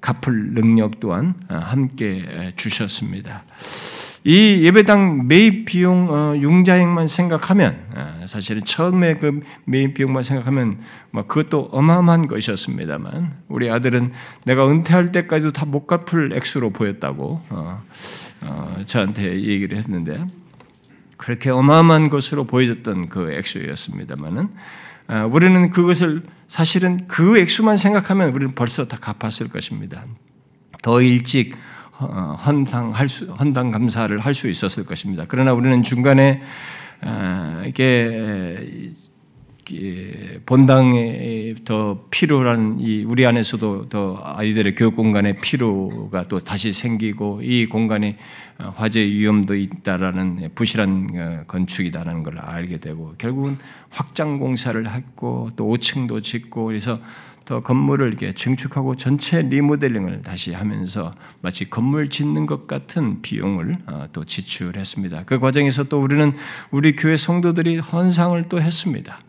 갚을 0.00 0.54
능력 0.54 1.00
또한 1.00 1.34
함께 1.48 2.52
주셨습니다. 2.54 3.42
이 4.28 4.64
예배당 4.64 5.28
매입 5.28 5.66
비용 5.66 6.08
어, 6.10 6.34
융자액만 6.36 7.06
생각하면 7.06 7.86
어, 7.94 8.24
사실은 8.26 8.64
처음에 8.64 9.18
그 9.18 9.38
매입 9.64 9.94
비용만 9.94 10.24
생각하면 10.24 10.80
뭐 11.12 11.22
그것도 11.28 11.68
어마어마한 11.70 12.26
것이었습니다만 12.26 13.36
우리 13.46 13.70
아들은 13.70 14.12
내가 14.44 14.68
은퇴할 14.68 15.12
때까지도 15.12 15.52
다 15.52 15.64
못 15.64 15.86
갚을 15.86 16.32
액수로 16.32 16.70
보였다고 16.70 17.40
어, 17.50 18.76
저한테 18.84 19.42
얘기를 19.42 19.78
했는데 19.78 20.24
그렇게 21.16 21.50
어마어마한 21.50 22.10
것으로 22.10 22.44
보여졌던 22.44 23.08
그 23.08 23.32
액수였습니다만은 23.32 24.48
우리는 25.30 25.70
그것을 25.70 26.22
사실은 26.48 27.06
그 27.06 27.38
액수만 27.38 27.76
생각하면 27.76 28.30
우리는 28.30 28.56
벌써 28.56 28.88
다 28.88 28.96
갚았을 29.00 29.48
것입니다. 29.48 30.04
더 30.82 31.00
일찍 31.02 31.54
어, 31.54 31.58
헌상할 31.98 33.08
수, 33.08 33.24
헌당 33.26 33.70
감사를 33.70 34.18
할 34.18 34.34
수 34.34 34.48
있었을 34.48 34.84
것입니다. 34.84 35.24
그러나 35.28 35.52
우리는 35.54 35.82
중간에 35.82 36.42
어, 37.02 37.62
이게 37.66 38.92
본당에 40.46 41.54
더 41.64 42.04
필요한 42.10 42.76
이 42.78 43.02
우리 43.04 43.26
안에서도 43.26 43.88
더 43.88 44.20
아이들의 44.22 44.74
교육 44.76 44.94
공간에 44.94 45.34
필요가 45.34 46.22
또 46.22 46.38
다시 46.38 46.72
생기고 46.72 47.40
이 47.42 47.66
공간이 47.66 48.16
어, 48.58 48.72
화재 48.76 49.00
위험도 49.00 49.54
있다라는 49.54 50.50
부실한 50.54 51.46
건축이다라는 51.46 52.22
걸 52.22 52.38
알게 52.38 52.78
되고 52.78 53.14
결국은 53.18 53.56
확장 53.90 54.38
공사를 54.38 54.88
했고 54.88 55.50
또 55.56 55.66
5층도 55.66 56.22
짓고 56.22 56.66
그래서 56.66 56.98
더 57.46 57.60
건물을 57.60 58.08
이렇게 58.08 58.32
증축하고 58.32 58.96
전체 58.96 59.40
리모델링을 59.40 60.22
다시 60.22 60.52
하면서 60.52 61.12
마치 61.40 61.70
건물 61.70 62.10
짓는 62.10 62.44
것 62.44 62.66
같은 62.66 63.22
비용을 63.22 63.76
어, 63.86 64.06
또 64.12 64.24
지출했습니다. 64.24 65.22
그 65.26 65.38
과정에서 65.38 65.84
또 65.84 66.02
우리는 66.02 66.34
우리 66.72 66.96
교회 66.96 67.16
성도들이 67.16 67.78
헌상을 67.78 68.42
또 68.48 68.60
했습니다. 68.60 69.20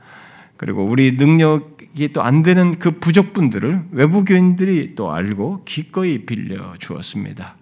그리고 0.58 0.84
우리 0.84 1.12
능력이 1.12 2.12
또 2.14 2.22
안 2.24 2.42
되는 2.42 2.80
그 2.80 3.00
부족분들을 3.00 3.84
외부 3.92 4.26
교인들이 4.26 4.96
또 4.96 5.14
알고 5.14 5.64
기꺼이 5.66 6.26
빌려 6.26 6.74
주었습니다. 6.80 7.56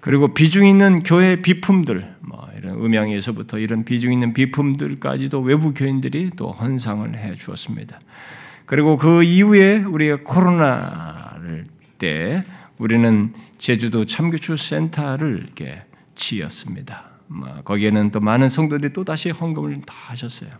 그리고 0.00 0.34
비중 0.34 0.66
있는 0.66 1.04
교회 1.04 1.40
비품들, 1.40 2.16
뭐 2.20 2.48
이런 2.56 2.74
음향에서부터 2.84 3.58
이런 3.60 3.84
비중 3.84 4.12
있는 4.12 4.32
비품들까지도 4.34 5.40
외부 5.40 5.72
교인들이 5.72 6.30
또 6.36 6.50
헌상을 6.50 7.16
해 7.16 7.34
주었습니다. 7.36 8.00
그리고 8.68 8.98
그 8.98 9.22
이후에 9.22 9.78
우리가 9.78 10.18
코로나를 10.24 11.64
때 11.98 12.44
우리는 12.76 13.32
제주도 13.56 14.04
참교추 14.04 14.58
센터를 14.58 15.42
이렇게 15.42 15.82
지었습니다. 16.14 17.04
뭐 17.28 17.48
거기에는 17.64 18.10
또 18.10 18.20
많은 18.20 18.50
성도들이 18.50 18.92
또 18.92 19.04
다시 19.04 19.30
헌금을 19.30 19.80
다 19.86 19.94
하셨어요. 20.08 20.50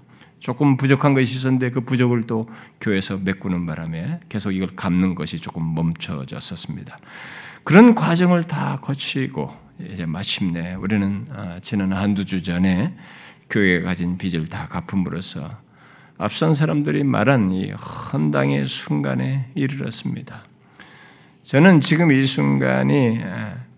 조금 0.41 0.79
부족한 0.79 1.13
것이 1.13 1.35
있었는데 1.35 1.71
그 1.71 1.83
부족을 1.83 2.23
또 2.23 2.49
교회에서 2.81 3.19
메꾸는 3.19 3.67
바람에 3.67 4.21
계속 4.31 4.53
이걸 4.53 4.75
갚는 4.75 5.15
것이 5.15 5.39
조금 5.39 5.75
멈춰졌었습니다. 5.75 6.97
그런 7.63 7.95
과정을 7.95 8.45
다 8.45 8.79
거치고 8.81 9.55
이제 9.81 10.07
마침내 10.07 10.75
우리는 10.77 11.27
아, 11.31 11.59
지난 11.61 11.93
한두 11.93 12.25
주 12.25 12.43
전에 12.43 12.97
교회가 13.51 13.89
가진 13.89 14.17
빚을 14.17 14.47
다 14.47 14.67
갚음으로써 14.67 15.68
앞선 16.19 16.53
사람들이 16.53 17.05
말한 17.05 17.53
이 17.53 17.71
헌당의 17.71 18.67
순간에 18.67 19.51
이르렀습니다. 19.55 20.43
저는 21.43 21.79
지금 21.79 22.11
이 22.11 22.27
순간이 22.27 23.21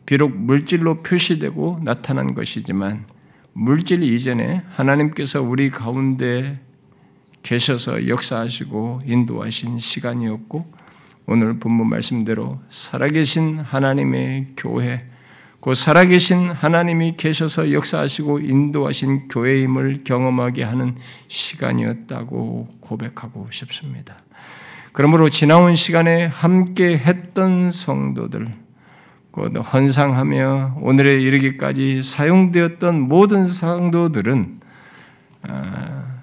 비록 0.06 0.34
물질로 0.34 1.02
표시되고 1.02 1.80
나타난 1.84 2.34
것이지만 2.34 3.04
물질 3.52 4.02
이전에 4.02 4.62
하나님께서 4.70 5.42
우리 5.42 5.70
가운데 5.70 6.58
계셔서 7.42 8.08
역사하시고 8.08 9.02
인도하신 9.04 9.78
시간이었고 9.78 10.66
오늘 11.26 11.58
본문 11.58 11.88
말씀대로 11.88 12.58
살아계신 12.70 13.58
하나님의 13.58 14.48
교회 14.56 15.06
그 15.60 15.74
살아계신 15.74 16.50
하나님이 16.50 17.16
계셔서 17.18 17.72
역사하시고 17.72 18.40
인도하신 18.40 19.28
교회임을 19.28 20.04
경험하게 20.04 20.62
하는 20.62 20.96
시간이었다고 21.28 22.66
고백하고 22.80 23.48
싶습니다. 23.50 24.16
그러므로 24.92 25.28
지나온 25.28 25.74
시간에 25.74 26.26
함께 26.26 26.96
했던 26.96 27.70
성도들, 27.70 28.52
곧 29.30 29.52
헌상하며 29.72 30.78
오늘에 30.80 31.20
이르기까지 31.20 32.02
사용되었던 32.02 32.98
모든 32.98 33.44
성도들은 33.44 34.60
아, 35.42 36.20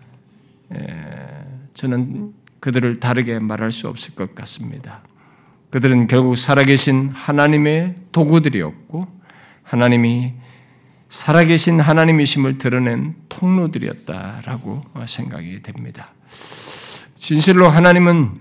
저는 1.73 2.33
그들을 2.59 2.99
다르게 2.99 3.39
말할 3.39 3.71
수 3.71 3.87
없을 3.87 4.15
것 4.15 4.33
같습니다. 4.35 5.01
그들은 5.69 6.07
결국 6.07 6.35
살아계신 6.37 7.09
하나님의 7.09 7.95
도구들이었고 8.11 9.16
하나님이 9.67 10.33
살아계신 11.09 11.81
하나님이심을 11.81 12.57
드러낸 12.57 13.15
통로들이었다라고 13.27 14.81
생각이 15.05 15.61
됩니다. 15.61 16.13
진실로 17.17 17.67
하나님은 17.67 18.31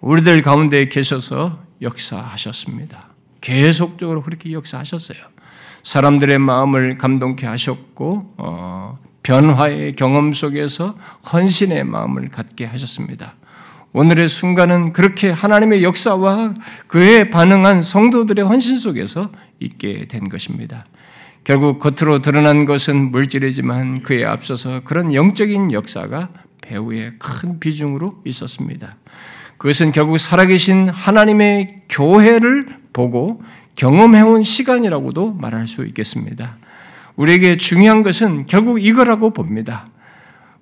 우리들 0.00 0.42
가운데 0.42 0.88
계셔서 0.88 1.60
역사하셨습니다. 1.82 3.08
계속적으로 3.40 4.22
그렇게 4.22 4.52
역사하셨어요. 4.52 5.18
사람들의 5.82 6.38
마음을 6.38 6.98
감동케 6.98 7.46
하셨고 7.46 8.34
어, 8.38 8.98
변화의 9.24 9.96
경험 9.96 10.32
속에서 10.32 10.96
헌신의 11.32 11.84
마음을 11.84 12.28
갖게 12.28 12.64
하셨습니다. 12.64 13.34
오늘의 13.96 14.28
순간은 14.28 14.92
그렇게 14.92 15.30
하나님의 15.30 15.84
역사와 15.84 16.54
그에 16.88 17.30
반응한 17.30 17.80
성도들의 17.80 18.44
헌신 18.44 18.76
속에서 18.76 19.30
있게 19.60 20.06
된 20.08 20.28
것입니다. 20.28 20.84
결국 21.44 21.78
겉으로 21.78 22.20
드러난 22.20 22.64
것은 22.64 23.12
물질이지만 23.12 24.02
그에 24.02 24.24
앞서서 24.24 24.80
그런 24.80 25.14
영적인 25.14 25.70
역사가 25.70 26.28
배후에 26.60 27.12
큰 27.20 27.60
비중으로 27.60 28.20
있었습니다. 28.24 28.96
그것은 29.58 29.92
결국 29.92 30.18
살아계신 30.18 30.88
하나님의 30.88 31.82
교회를 31.88 32.66
보고 32.92 33.42
경험해온 33.76 34.42
시간이라고도 34.42 35.34
말할 35.34 35.68
수 35.68 35.84
있겠습니다. 35.86 36.56
우리에게 37.14 37.56
중요한 37.58 38.02
것은 38.02 38.46
결국 38.46 38.84
이거라고 38.84 39.32
봅니다. 39.32 39.86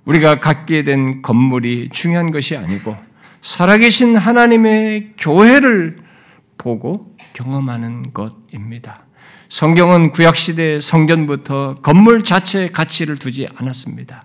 우리가 0.05 0.41
갖게 0.41 0.85
된 0.85 1.23
건물이 1.23 1.89
중요한 1.93 2.31
것이 2.31 2.59
아니고 2.59 2.95
살아계신 3.43 4.17
하나님의 4.17 5.15
교회를 5.19 5.99
보고 6.57 7.15
경험하는 7.33 8.13
것입니다. 8.15 9.05
성경은 9.49 10.13
구약시대 10.13 10.81
성전부터 10.81 11.77
건물 11.83 12.23
자체의 12.23 12.73
가치를 12.73 13.19
두지 13.19 13.49
않았습니다. 13.57 14.25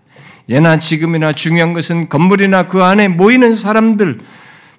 예나 0.50 0.78
지금이나 0.78 1.34
중요한 1.34 1.74
것은 1.74 2.08
건물이나 2.08 2.68
그 2.68 2.84
안에 2.84 3.10
모이는 3.10 3.56
사람들, 3.56 4.20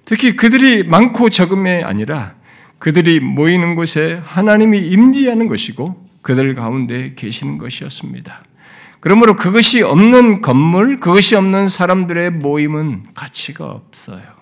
특히 0.04 0.36
그들이 0.36 0.84
많고 0.84 1.28
적음이 1.28 1.82
아니라 1.82 2.34
그들이 2.78 3.20
모이는 3.20 3.74
곳에 3.74 4.22
하나님이 4.24 4.78
임지하는 4.78 5.48
것이고 5.48 6.08
그들 6.22 6.54
가운데 6.54 7.12
계시는 7.14 7.58
것이었습니다. 7.58 8.42
그러므로 9.00 9.36
그것이 9.36 9.82
없는 9.82 10.40
건물, 10.40 10.98
그것이 10.98 11.36
없는 11.36 11.68
사람들의 11.68 12.30
모임은 12.30 13.04
가치가 13.14 13.66
없어요. 13.66 14.38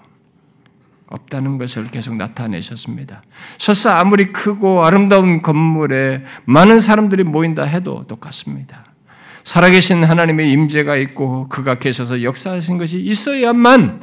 없다는 1.09 1.59
것을 1.59 1.86
계속 1.86 2.16
나타내셨습니다. 2.16 3.22
설사 3.59 3.98
아무리 3.98 4.32
크고 4.32 4.84
아름다운 4.84 5.40
건물에 5.40 6.24
많은 6.46 6.80
사람들이 6.80 7.22
모인다 7.22 7.64
해도 7.64 8.04
똑같습니다. 8.07 8.84
살아계신 9.44 10.02
하나님의 10.02 10.50
임재가 10.50 10.96
있고 10.96 11.48
그가 11.48 11.78
계셔서 11.78 12.22
역사하신 12.24 12.78
것이 12.78 12.98
있어야만 12.98 14.02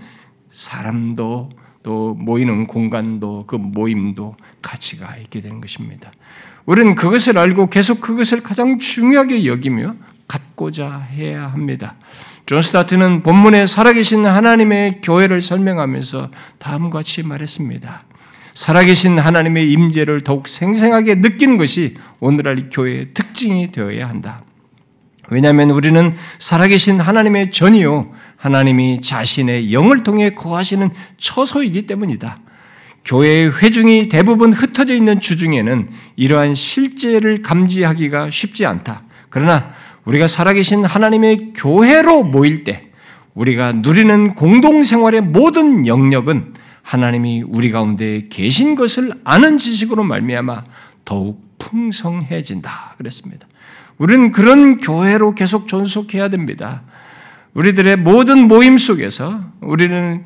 사람도 0.50 1.50
또 1.84 2.14
모이는 2.14 2.66
공간도 2.66 3.44
그 3.46 3.58
모임도 3.58 4.38
가치가 4.62 5.18
있게 5.18 5.42
되는 5.42 5.60
것입니다. 5.60 6.12
우리는 6.66 6.96
그것을 6.96 7.38
알고 7.38 7.70
계속 7.70 8.00
그것을 8.00 8.42
가장 8.42 8.80
중요하게 8.80 9.46
여기며 9.46 9.96
갖고자 10.28 10.98
해야 11.12 11.48
합니다. 11.48 11.96
존 12.46 12.62
스타트는 12.62 13.24
본문에 13.24 13.66
살아계신 13.66 14.26
하나님의 14.26 15.02
교회를 15.02 15.42
설명하면서 15.42 16.30
다음과 16.60 17.00
같이 17.00 17.24
말했습니다. 17.24 18.04
살아계신 18.54 19.18
하나님의 19.18 19.72
임재를 19.72 20.22
더욱 20.22 20.48
생생하게 20.48 21.16
느끼는 21.16 21.58
것이 21.58 21.96
오늘날 22.20 22.70
교회의 22.70 23.14
특징이 23.14 23.72
되어야 23.72 24.08
한다. 24.08 24.44
왜냐하면 25.32 25.72
우리는 25.72 26.14
살아계신 26.40 27.00
하나님의 27.00 27.52
전이요 27.52 28.12
하나님이 28.36 29.02
자신의 29.02 29.74
영을 29.74 30.04
통해 30.04 30.32
거하시는 30.32 30.90
처소이기 31.18 31.88
때문이다. 31.88 32.40
교회의 33.06 33.58
회중이 33.58 34.10
대부분 34.10 34.54
흩어져 34.54 34.94
있는 34.94 35.20
주중에는 35.20 35.90
이러한 36.16 36.54
실제를 36.54 37.42
감지하기가 37.42 38.30
쉽지 38.30 38.66
않다. 38.66 39.04
그러나 39.30 39.74
우리가 40.06 40.28
살아계신 40.28 40.86
하나님의 40.86 41.54
교회로 41.56 42.24
모일 42.24 42.64
때 42.64 42.90
우리가 43.34 43.74
누리는 43.74 44.36
공동생활의 44.36 45.22
모든 45.22 45.88
영역은 45.88 46.54
하나님이 46.82 47.44
우리 47.48 47.72
가운데 47.72 48.28
계신 48.30 48.76
것을 48.76 49.14
아는 49.24 49.58
지식으로 49.58 50.04
말미암아 50.04 50.64
더욱 51.06 51.42
풍성해진다. 51.58 52.96
그랬습니다. 52.98 53.48
우리는 53.98 54.32
그런 54.32 54.78
교회로 54.78 55.36
계속 55.36 55.68
존속해야 55.68 56.30
됩니다. 56.30 56.82
우리들의 57.54 57.98
모든 57.98 58.48
모임 58.48 58.78
속에서 58.78 59.38
우리는 59.62 60.24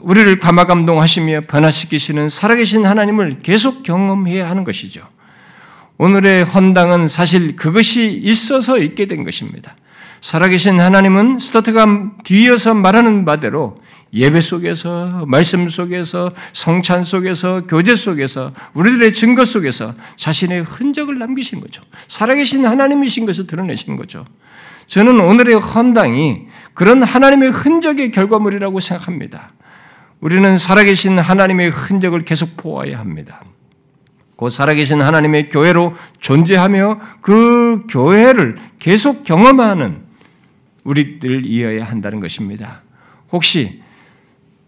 우리를 0.00 0.38
감화감동하시며 0.38 1.42
변화시키시는 1.42 2.28
살아계신 2.28 2.86
하나님을 2.86 3.40
계속 3.42 3.82
경험해야 3.82 4.48
하는 4.48 4.64
것이죠. 4.64 5.02
오늘의 6.00 6.44
헌당은 6.44 7.08
사실 7.08 7.56
그것이 7.56 8.10
있어서 8.22 8.78
있게 8.78 9.04
된 9.04 9.22
것입니다. 9.22 9.76
살아계신 10.22 10.80
하나님은 10.80 11.38
스타트가 11.38 12.12
뒤이어서 12.24 12.72
말하는 12.72 13.26
바대로 13.26 13.76
예배 14.14 14.40
속에서, 14.40 15.26
말씀 15.26 15.68
속에서, 15.68 16.32
성찬 16.54 17.04
속에서, 17.04 17.66
교제 17.66 17.96
속에서, 17.96 18.54
우리들의 18.72 19.12
증거 19.12 19.44
속에서 19.44 19.94
자신의 20.16 20.62
흔적을 20.62 21.18
남기신 21.18 21.60
거죠. 21.60 21.82
살아계신 22.08 22.64
하나님이신 22.64 23.26
것을 23.26 23.46
드러내신 23.46 23.96
거죠. 23.96 24.24
저는 24.86 25.20
오늘의 25.20 25.56
헌당이 25.56 26.46
그런 26.72 27.02
하나님의 27.02 27.50
흔적의 27.50 28.10
결과물이라고 28.10 28.80
생각합니다. 28.80 29.52
우리는 30.20 30.56
살아계신 30.56 31.18
하나님의 31.18 31.68
흔적을 31.68 32.24
계속 32.24 32.56
보아야 32.56 32.98
합니다. 32.98 33.42
곧 34.40 34.48
살아계신 34.48 35.02
하나님의 35.02 35.50
교회로 35.50 35.94
존재하며 36.20 36.98
그 37.20 37.84
교회를 37.90 38.56
계속 38.78 39.22
경험하는 39.22 40.00
우리들이어야 40.82 41.84
한다는 41.84 42.20
것입니다. 42.20 42.80
혹시 43.32 43.82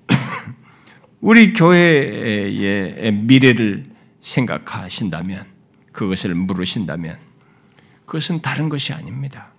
우리 1.22 1.54
교회의 1.54 3.12
미래를 3.12 3.84
생각하신다면, 4.20 5.46
그것을 5.90 6.34
물으신다면, 6.34 7.16
그것은 8.04 8.42
다른 8.42 8.68
것이 8.68 8.92
아닙니다. 8.92 9.52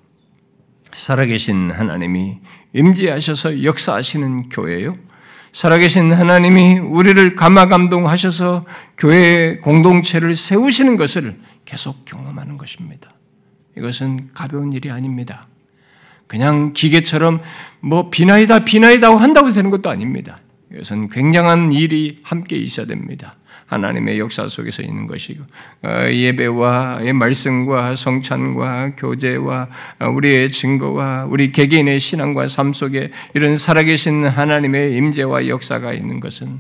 살아계신 0.92 1.72
하나님이 1.72 2.38
임재하셔서 2.76 3.64
역사하시는 3.64 4.50
교회요. 4.50 4.96
살아계신 5.54 6.12
하나님이 6.12 6.80
우리를 6.80 7.36
감화감동하셔서 7.36 8.66
교회 8.98 9.58
공동체를 9.58 10.36
세우시는 10.36 10.98
것을 10.98 11.38
계속 11.64 12.06
경험하는 12.06 12.58
것입니다. 12.58 13.12
이것은 13.78 14.32
가벼운 14.34 14.74
일이 14.74 14.90
아닙니다. 14.90 15.48
그냥 16.28 16.74
기계처럼 16.74 17.40
뭐 17.80 18.10
비나이다 18.10 18.66
비나이다 18.66 19.16
한다고 19.16 19.52
되는 19.52 19.70
것도 19.70 19.90
아닙니다. 19.90 20.40
이것은 20.74 21.10
굉장한 21.10 21.72
일이 21.72 22.20
함께 22.24 22.58
있어야 22.58 22.88
됩니다. 22.88 23.36
하나님의 23.68 24.20
역사 24.20 24.48
속에서 24.48 24.84
있는 24.84 25.08
것이고 25.08 25.44
어, 25.84 26.08
예배와 26.10 27.02
말씀과 27.14 27.96
성찬과 27.96 28.96
교제와 28.96 29.70
어, 30.00 30.10
우리의 30.10 30.52
증거와 30.52 31.26
우리 31.26 31.52
개개인의 31.52 32.00
신앙과 32.00 32.48
삶 32.48 32.74
속에 32.74 33.12
이런 33.34 33.56
살아계신 33.56 34.26
하나님의 34.26 34.96
임재와 34.96 35.48
역사가 35.48 35.94
있는 35.94 36.20
것은 36.20 36.60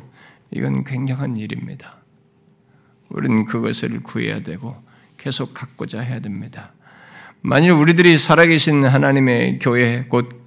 이건 0.51 0.83
굉장한 0.83 1.37
일입니다. 1.37 1.97
우리는 3.09 3.45
그것을 3.45 4.01
구해야 4.01 4.41
되고 4.41 4.75
계속 5.17 5.53
갖고자 5.53 6.01
해야 6.01 6.19
됩니다. 6.19 6.73
만일 7.41 7.71
우리들이 7.71 8.17
살아계신 8.17 8.85
하나님의 8.85 9.59
교회 9.59 10.05
곧 10.07 10.43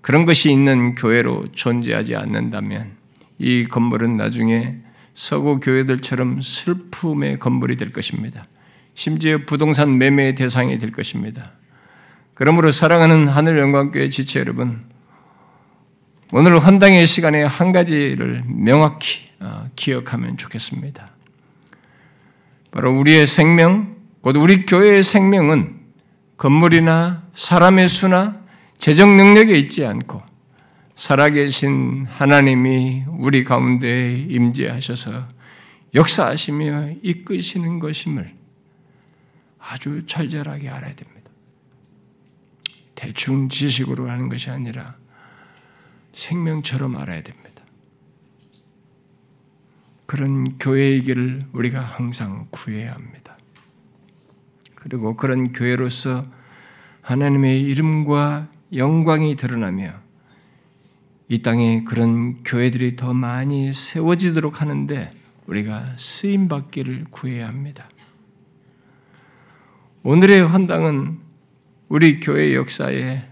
그런 0.00 0.26
것이 0.26 0.50
있는 0.50 0.94
교회로 0.94 1.52
존재하지 1.52 2.14
않는다면 2.14 2.92
이 3.38 3.64
건물은 3.64 4.18
나중에 4.18 4.83
서구 5.14 5.60
교회들처럼 5.60 6.40
슬픔의 6.42 7.38
건물이 7.38 7.76
될 7.76 7.92
것입니다. 7.92 8.44
심지어 8.94 9.38
부동산 9.46 9.98
매매의 9.98 10.34
대상이 10.34 10.78
될 10.78 10.92
것입니다. 10.92 11.52
그러므로 12.34 12.72
사랑하는 12.72 13.28
하늘 13.28 13.58
영광교회 13.58 14.08
지체 14.08 14.40
여러분, 14.40 14.84
오늘 16.32 16.58
헌당의 16.58 17.06
시간에 17.06 17.44
한 17.44 17.70
가지를 17.70 18.42
명확히 18.46 19.28
어, 19.38 19.68
기억하면 19.76 20.36
좋겠습니다. 20.36 21.10
바로 22.72 22.98
우리의 22.98 23.26
생명, 23.28 23.96
곧 24.20 24.36
우리 24.36 24.66
교회의 24.66 25.04
생명은 25.04 25.78
건물이나 26.36 27.22
사람의 27.34 27.86
수나 27.86 28.40
재정 28.78 29.16
능력에 29.16 29.56
있지 29.58 29.84
않고 29.84 30.22
살아계신 30.96 32.06
하나님이 32.06 33.04
우리 33.08 33.44
가운데 33.44 34.16
임재하셔서 34.28 35.26
역사하시며 35.94 36.94
이끄시는 37.02 37.78
것임을 37.78 38.34
아주 39.58 40.04
철저하게 40.06 40.68
알아야 40.68 40.94
됩니다. 40.94 41.30
대충 42.94 43.48
지식으로 43.48 44.08
하는 44.08 44.28
것이 44.28 44.50
아니라 44.50 44.96
생명처럼 46.12 46.96
알아야 46.96 47.22
됩니다. 47.22 47.62
그런 50.06 50.58
교회이기를 50.58 51.40
우리가 51.52 51.80
항상 51.80 52.46
구해야 52.50 52.92
합니다. 52.92 53.36
그리고 54.74 55.16
그런 55.16 55.52
교회로서 55.52 56.22
하나님의 57.00 57.62
이름과 57.62 58.48
영광이 58.72 59.36
드러나며 59.36 60.03
이 61.28 61.40
땅에 61.40 61.84
그런 61.84 62.42
교회들이 62.42 62.96
더 62.96 63.12
많이 63.12 63.72
세워지도록 63.72 64.60
하는데 64.60 65.10
우리가 65.46 65.96
쓰임 65.96 66.48
받기를 66.48 67.06
구해야 67.10 67.48
합니다. 67.48 67.88
오늘의 70.02 70.46
헌당은 70.46 71.18
우리 71.88 72.20
교회 72.20 72.54
역사의 72.54 73.26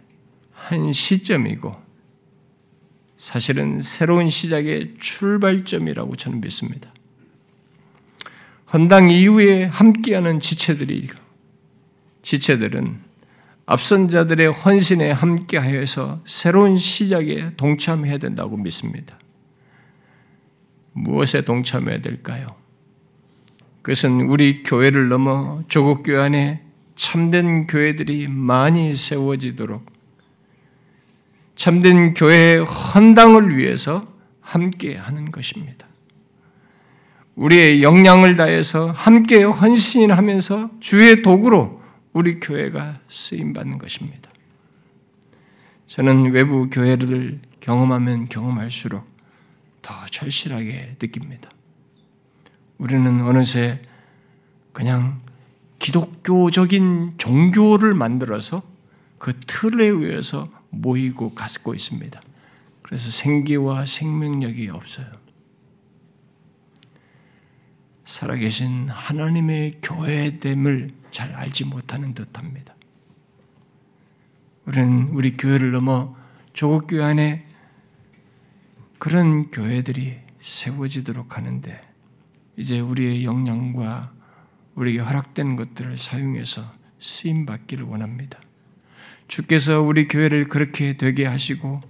한 0.52 0.92
시점이고 0.92 1.80
사실은 3.18 3.80
새로운 3.80 4.30
시작의 4.30 4.94
출발점이라고 4.98 6.16
저는 6.16 6.40
믿습니다. 6.40 6.92
헌당 8.72 9.10
이후에 9.10 9.64
함께하는 9.64 10.40
지체들이 10.40 11.08
지체들은 12.22 13.11
앞선 13.72 14.06
자들의 14.08 14.52
헌신에 14.52 15.12
함께하여서 15.12 16.20
새로운 16.26 16.76
시작에 16.76 17.52
동참해야 17.56 18.18
된다고 18.18 18.58
믿습니다. 18.58 19.18
무엇에 20.92 21.40
동참해야 21.40 22.02
될까요? 22.02 22.54
그것은 23.80 24.28
우리 24.28 24.62
교회를 24.62 25.08
넘어 25.08 25.62
조국 25.68 26.02
교회 26.02 26.18
안에 26.18 26.60
참된 26.96 27.66
교회들이 27.66 28.28
많이 28.28 28.92
세워지도록 28.92 29.86
참된 31.56 32.12
교회의 32.12 32.66
헌당을 32.66 33.56
위해서 33.56 34.06
함께 34.42 34.96
하는 34.96 35.32
것입니다. 35.32 35.86
우리의 37.36 37.82
역량을 37.82 38.36
다해서 38.36 38.90
함께 38.90 39.42
헌신하면서 39.44 40.72
주의 40.80 41.22
도구로 41.22 41.81
우리 42.12 42.40
교회가 42.40 43.00
쓰임 43.08 43.52
받는 43.52 43.78
것입니다. 43.78 44.30
저는 45.86 46.32
외부 46.32 46.68
교회를 46.70 47.40
경험하면 47.60 48.28
경험할수록 48.28 49.06
더 49.82 50.06
절실하게 50.06 50.96
느낍니다. 51.00 51.50
우리는 52.78 53.20
어느새 53.22 53.80
그냥 54.72 55.20
기독교적인 55.78 57.14
종교를 57.18 57.94
만들어서 57.94 58.62
그 59.18 59.38
틀에 59.40 59.86
의해서 59.86 60.50
모이고 60.70 61.34
갖고 61.34 61.74
있습니다. 61.74 62.20
그래서 62.82 63.10
생기와 63.10 63.86
생명력이 63.86 64.68
없어요. 64.68 65.06
살아계신 68.04 68.88
하나님의 68.88 69.78
교회됨을 69.82 71.01
잘 71.12 71.32
알지 71.34 71.66
못하는 71.66 72.14
듯합니다. 72.14 72.74
우리는 74.64 75.08
우리 75.10 75.36
교회를 75.36 75.70
넘어 75.70 76.16
조국 76.52 76.86
교회 76.88 77.04
안에 77.04 77.46
그런 78.98 79.50
교회들이 79.50 80.16
세워지도록 80.40 81.36
하는데 81.36 81.80
이제 82.56 82.80
우리의 82.80 83.24
역량과 83.24 84.12
우리에게 84.74 85.00
허락된 85.00 85.56
것들을 85.56 85.96
사용해서 85.96 86.62
쓰임 86.98 87.46
받기를 87.46 87.84
원합니다. 87.84 88.38
주께서 89.28 89.82
우리 89.82 90.08
교회를 90.08 90.48
그렇게 90.48 90.96
되게 90.96 91.26
하시고 91.26 91.80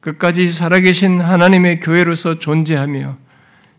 끝까지 0.00 0.48
살아계신 0.48 1.20
하나님의 1.20 1.80
교회로서 1.80 2.38
존재하며 2.38 3.18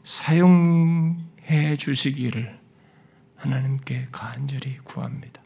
사용해 0.03 1.77
주시기를 1.77 2.64
하나님께 3.45 4.07
간절히 4.11 4.77
구합니다. 4.83 5.41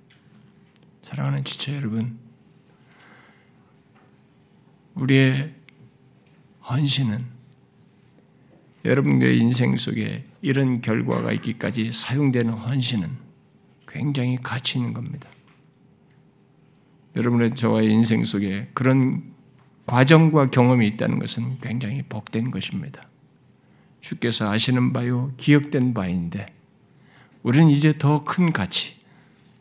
사랑하는 1.02 1.44
지체 1.44 1.76
여러분, 1.76 2.18
우리의 4.96 5.54
헌신은 6.70 7.26
여러분들의 8.86 9.38
인생 9.40 9.76
속에 9.76 10.24
이런 10.42 10.80
결과가 10.80 11.34
있기까지 11.34 11.92
사용되는 11.92 12.54
헌신은 12.54 13.18
굉장히 13.88 14.38
가치 14.42 14.78
있는 14.78 14.94
겁니다. 14.94 15.30
여러분의 17.18 17.56
저와의 17.56 17.92
인생 17.92 18.24
속에 18.24 18.70
그런 18.74 19.34
과정과 19.88 20.52
경험이 20.52 20.88
있다는 20.88 21.20
것은 21.20 21.58
굉장히 21.60 22.04
복된 22.04 22.52
것입니다. 22.52 23.10
주께서 24.00 24.50
아시는 24.50 24.94
바요, 24.94 25.34
기억된 25.36 25.94
바인데, 25.94 26.59
우리는 27.44 27.70
이제 27.70 27.98
더 27.98 28.24
큰 28.26 28.52
가치, 28.52 28.96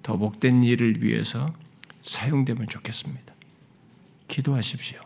더 0.03 0.17
복된 0.17 0.65
일을 0.65 1.03
위해서 1.03 1.55
사용되면 2.03 2.69
좋겠습니다. 2.69 3.33
기도하십시오. 4.27 5.01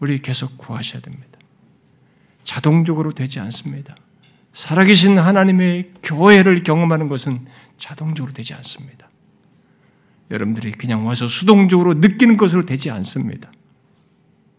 우리 0.00 0.20
계속 0.20 0.58
구하셔야 0.58 1.00
됩니다. 1.00 1.38
자동적으로 2.44 3.12
되지 3.12 3.40
않습니다. 3.40 3.96
살아계신 4.52 5.18
하나님의 5.18 5.92
교회를 6.02 6.62
경험하는 6.62 7.08
것은 7.08 7.46
자동적으로 7.78 8.32
되지 8.32 8.54
않습니다. 8.54 9.08
여러분들이 10.30 10.72
그냥 10.72 11.06
와서 11.06 11.26
수동적으로 11.26 11.94
느끼는 11.94 12.36
것으로 12.36 12.64
되지 12.64 12.90
않습니다. 12.90 13.50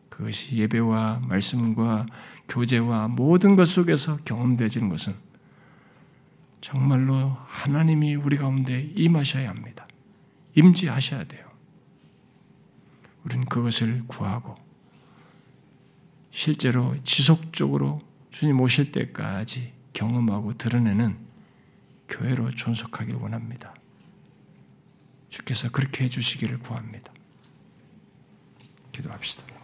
그것이 0.09 0.55
예배와 0.57 1.21
말씀과 1.28 2.05
교제와 2.47 3.07
모든 3.07 3.55
것 3.55 3.65
속에서 3.65 4.17
경험되지는 4.26 4.89
것은 4.89 5.13
정말로 6.66 7.38
하나님이 7.45 8.16
우리 8.16 8.38
가운데 8.38 8.82
임하셔야 8.95 9.49
합니다. 9.51 9.86
임지하셔야 10.55 11.26
돼요. 11.26 11.47
우리는 13.24 13.45
그것을 13.45 14.03
구하고 14.07 14.55
실제로 16.32 16.95
지속적으로 17.03 18.01
주님 18.32 18.59
오실 18.61 18.91
때까지 18.91 19.74
경험하고 19.93 20.57
드러내는 20.57 21.20
교회로 22.09 22.49
존속하기를 22.49 23.20
원합니다. 23.20 23.76
주께서 25.30 25.70
그렇게 25.70 26.05
해주시기를 26.05 26.57
구합니다. 26.57 27.13
기도합시다. 28.91 29.55